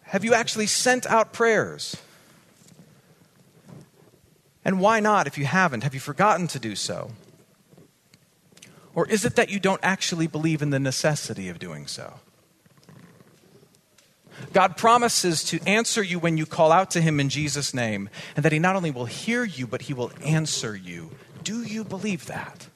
Have 0.04 0.24
you 0.24 0.32
actually 0.32 0.68
sent 0.68 1.04
out 1.04 1.34
prayers? 1.34 1.98
And 4.64 4.80
why 4.80 5.00
not 5.00 5.26
if 5.26 5.36
you 5.36 5.44
haven't? 5.44 5.82
Have 5.82 5.92
you 5.92 6.00
forgotten 6.00 6.46
to 6.46 6.58
do 6.58 6.74
so? 6.74 7.10
Or 8.96 9.06
is 9.06 9.26
it 9.26 9.36
that 9.36 9.50
you 9.50 9.60
don't 9.60 9.80
actually 9.82 10.26
believe 10.26 10.62
in 10.62 10.70
the 10.70 10.80
necessity 10.80 11.50
of 11.50 11.58
doing 11.58 11.86
so? 11.86 12.14
God 14.54 14.78
promises 14.78 15.44
to 15.44 15.60
answer 15.66 16.02
you 16.02 16.18
when 16.18 16.38
you 16.38 16.46
call 16.46 16.72
out 16.72 16.90
to 16.92 17.02
Him 17.02 17.20
in 17.20 17.28
Jesus' 17.28 17.74
name, 17.74 18.08
and 18.34 18.44
that 18.44 18.52
He 18.52 18.58
not 18.58 18.74
only 18.74 18.90
will 18.90 19.04
hear 19.04 19.44
you, 19.44 19.66
but 19.66 19.82
He 19.82 19.92
will 19.92 20.10
answer 20.24 20.74
you. 20.74 21.10
Do 21.44 21.62
you 21.62 21.84
believe 21.84 22.26
that? 22.26 22.68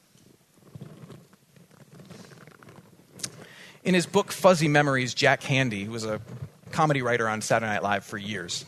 In 3.83 3.95
his 3.95 4.05
book 4.05 4.31
Fuzzy 4.31 4.67
Memories, 4.67 5.15
Jack 5.15 5.41
Handey, 5.41 5.85
who 5.85 5.91
was 5.91 6.05
a 6.05 6.21
comedy 6.71 7.01
writer 7.01 7.27
on 7.27 7.41
Saturday 7.41 7.71
Night 7.71 7.81
Live 7.81 8.05
for 8.05 8.19
years, 8.19 8.63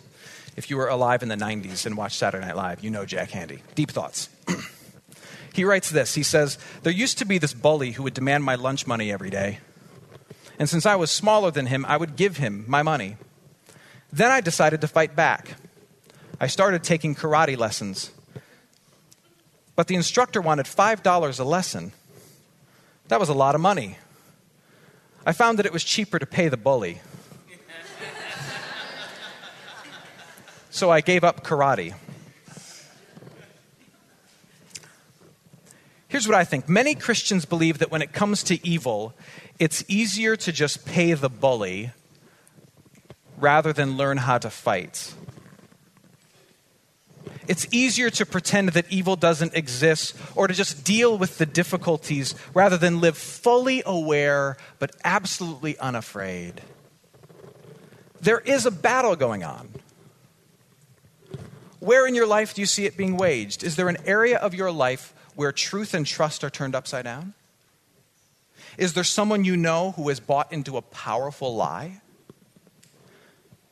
if 0.58 0.72
you 0.72 0.78
were 0.78 0.88
alive 0.88 1.22
in 1.22 1.30
the 1.30 1.36
90s 1.36 1.86
and 1.86 1.96
watched 1.96 2.18
Saturday 2.18 2.48
Night 2.48 2.56
Live, 2.56 2.84
you 2.84 2.90
know 2.90 3.06
Jack 3.06 3.30
Handey. 3.30 3.60
Deep 3.76 3.92
thoughts. 3.92 4.28
He 5.54 5.64
writes 5.64 5.90
this 5.90 6.16
He 6.16 6.24
says, 6.24 6.58
There 6.82 6.92
used 6.92 7.18
to 7.20 7.26
be 7.26 7.38
this 7.38 7.54
bully 7.54 7.92
who 7.92 8.04
would 8.04 8.14
demand 8.14 8.44
my 8.44 8.56
lunch 8.56 8.86
money 8.86 9.12
every 9.12 9.30
day. 9.30 9.60
And 10.60 10.70
since 10.70 10.86
I 10.86 10.96
was 10.96 11.12
smaller 11.12 11.52
than 11.52 11.68
him, 11.68 11.86
I 11.88 11.98
would 11.98 12.16
give 12.16 12.38
him 12.38 12.66
my 12.68 12.84
money. 12.84 13.18
Then 14.12 14.32
I 14.32 14.42
decided 14.42 14.82
to 14.82 14.88
fight 14.88 15.16
back. 15.16 15.56
I 16.40 16.48
started 16.48 16.84
taking 16.84 17.16
karate 17.16 17.58
lessons. 17.58 18.12
But 19.76 19.88
the 19.88 19.96
instructor 19.96 20.42
wanted 20.42 20.66
$5 20.66 21.40
a 21.40 21.44
lesson. 21.44 21.94
That 23.08 23.20
was 23.20 23.30
a 23.30 23.34
lot 23.34 23.56
of 23.56 23.62
money. 23.62 23.98
I 25.26 25.32
found 25.32 25.58
that 25.58 25.66
it 25.66 25.74
was 25.74 25.84
cheaper 25.84 26.20
to 26.20 26.26
pay 26.26 26.50
the 26.50 26.58
bully. 26.58 27.02
so 30.70 30.92
I 30.92 31.02
gave 31.02 31.24
up 31.24 31.44
karate. 31.44 31.96
Here's 36.14 36.28
what 36.28 36.38
I 36.38 36.44
think 36.44 36.70
many 36.70 36.94
Christians 36.94 37.44
believe 37.44 37.80
that 37.80 37.90
when 37.90 38.04
it 38.04 38.14
comes 38.14 38.44
to 38.44 38.64
evil, 38.64 39.16
it's 39.58 39.84
easier 39.88 40.36
to 40.36 40.52
just 40.52 40.86
pay 40.86 41.14
the 41.14 41.28
bully 41.28 41.90
rather 43.40 43.74
than 43.74 43.98
learn 43.98 44.18
how 44.18 44.38
to 44.38 44.52
fight. 44.52 45.16
It's 47.48 47.66
easier 47.72 48.12
to 48.12 48.28
pretend 48.28 48.70
that 48.74 48.86
evil 48.92 49.16
doesn't 49.16 49.56
exist 49.56 50.16
or 50.36 50.48
to 50.48 50.54
just 50.54 50.84
deal 50.84 51.18
with 51.18 51.40
the 51.40 51.48
difficulties 51.48 52.36
rather 52.54 52.78
than 52.78 53.02
live 53.02 53.18
fully 53.18 53.82
aware 53.84 54.58
but 54.78 54.96
absolutely 55.04 55.80
unafraid. 55.80 56.62
There 58.22 58.40
is 58.40 58.68
a 58.68 58.72
battle 58.72 59.16
going 59.16 59.44
on. 59.44 59.68
Where 61.80 62.06
in 62.06 62.14
your 62.14 62.28
life 62.28 62.54
do 62.54 62.62
you 62.62 62.68
see 62.68 62.86
it 62.86 62.98
being 62.98 63.18
waged? 63.18 63.64
Is 63.64 63.78
there 63.78 63.90
an 63.90 63.98
area 64.06 64.38
of 64.38 64.54
your 64.54 64.72
life 64.72 65.12
where 65.36 65.52
truth 65.52 65.94
and 65.94 66.06
trust 66.06 66.44
are 66.44 66.50
turned 66.50 66.76
upside 66.76 67.06
down? 67.06 67.34
Is 68.78 68.94
there 68.94 69.04
someone 69.04 69.46
you 69.46 69.56
know 69.56 69.92
who 69.92 70.10
has 70.10 70.20
bought 70.20 70.52
into 70.52 70.78
a 70.78 70.82
powerful 70.82 71.56
lie? 71.56 72.02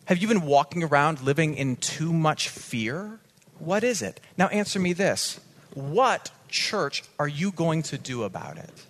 Have 0.06 0.18
you 0.18 0.28
been 0.28 0.46
walking 0.46 0.84
around 0.84 1.22
living 1.22 1.56
in 1.56 1.76
too 1.78 2.12
much 2.12 2.50
fear? 2.50 3.20
What 3.60 3.84
is 3.84 4.02
it? 4.02 4.20
Now 4.38 4.48
answer 4.48 4.80
me 4.80 4.94
this 4.94 5.40
What 5.74 6.32
church 6.48 7.04
are 7.18 7.28
you 7.28 7.52
going 7.52 7.84
to 7.84 7.98
do 7.98 8.24
about 8.24 8.58
it? 8.58 8.86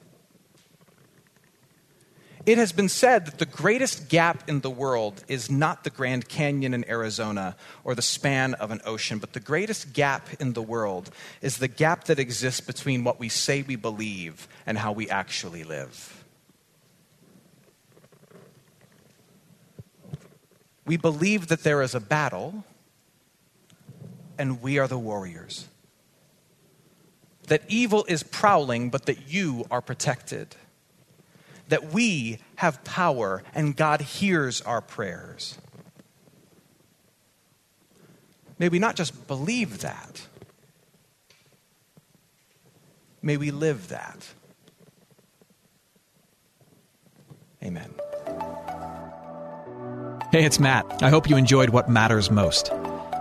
It 2.45 2.57
has 2.57 2.71
been 2.71 2.89
said 2.89 3.27
that 3.27 3.37
the 3.37 3.45
greatest 3.45 4.09
gap 4.09 4.49
in 4.49 4.61
the 4.61 4.69
world 4.69 5.23
is 5.27 5.51
not 5.51 5.83
the 5.83 5.91
Grand 5.91 6.27
Canyon 6.27 6.73
in 6.73 6.89
Arizona 6.89 7.55
or 7.83 7.93
the 7.93 8.01
span 8.01 8.55
of 8.55 8.71
an 8.71 8.81
ocean, 8.83 9.19
but 9.19 9.33
the 9.33 9.39
greatest 9.39 9.93
gap 9.93 10.27
in 10.39 10.53
the 10.53 10.61
world 10.61 11.11
is 11.41 11.57
the 11.57 11.67
gap 11.67 12.05
that 12.05 12.17
exists 12.17 12.59
between 12.59 13.03
what 13.03 13.19
we 13.19 13.29
say 13.29 13.61
we 13.61 13.75
believe 13.75 14.47
and 14.65 14.79
how 14.79 14.91
we 14.91 15.07
actually 15.07 15.63
live. 15.63 16.23
We 20.85 20.97
believe 20.97 21.47
that 21.47 21.61
there 21.61 21.83
is 21.83 21.93
a 21.93 21.99
battle, 21.99 22.63
and 24.39 24.63
we 24.63 24.79
are 24.79 24.87
the 24.87 24.97
warriors. 24.97 25.67
That 27.47 27.61
evil 27.67 28.03
is 28.07 28.23
prowling, 28.23 28.89
but 28.89 29.05
that 29.05 29.31
you 29.31 29.65
are 29.69 29.81
protected 29.81 30.55
that 31.71 31.93
we 31.93 32.37
have 32.57 32.83
power 32.83 33.43
and 33.55 33.75
God 33.75 34.01
hears 34.01 34.61
our 34.61 34.81
prayers. 34.81 35.57
May 38.59 38.67
we 38.67 38.77
not 38.77 38.97
just 38.97 39.25
believe 39.25 39.79
that, 39.79 40.27
may 43.21 43.37
we 43.37 43.51
live 43.51 43.87
that. 43.87 44.27
Amen. 47.63 47.89
Hey, 50.31 50.43
it's 50.43 50.59
Matt. 50.59 51.01
I 51.01 51.09
hope 51.09 51.29
you 51.29 51.37
enjoyed 51.37 51.69
what 51.69 51.89
matters 51.89 52.29
most. 52.29 52.71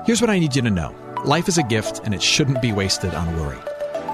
Here's 0.06 0.20
what 0.20 0.28
I 0.28 0.40
need 0.40 0.56
you 0.56 0.62
to 0.62 0.70
know 0.70 0.94
life 1.24 1.46
is 1.46 1.56
a 1.56 1.62
gift, 1.62 2.00
and 2.04 2.12
it 2.14 2.22
shouldn't 2.22 2.60
be 2.60 2.72
wasted 2.72 3.14
on 3.14 3.38
worry. 3.38 3.58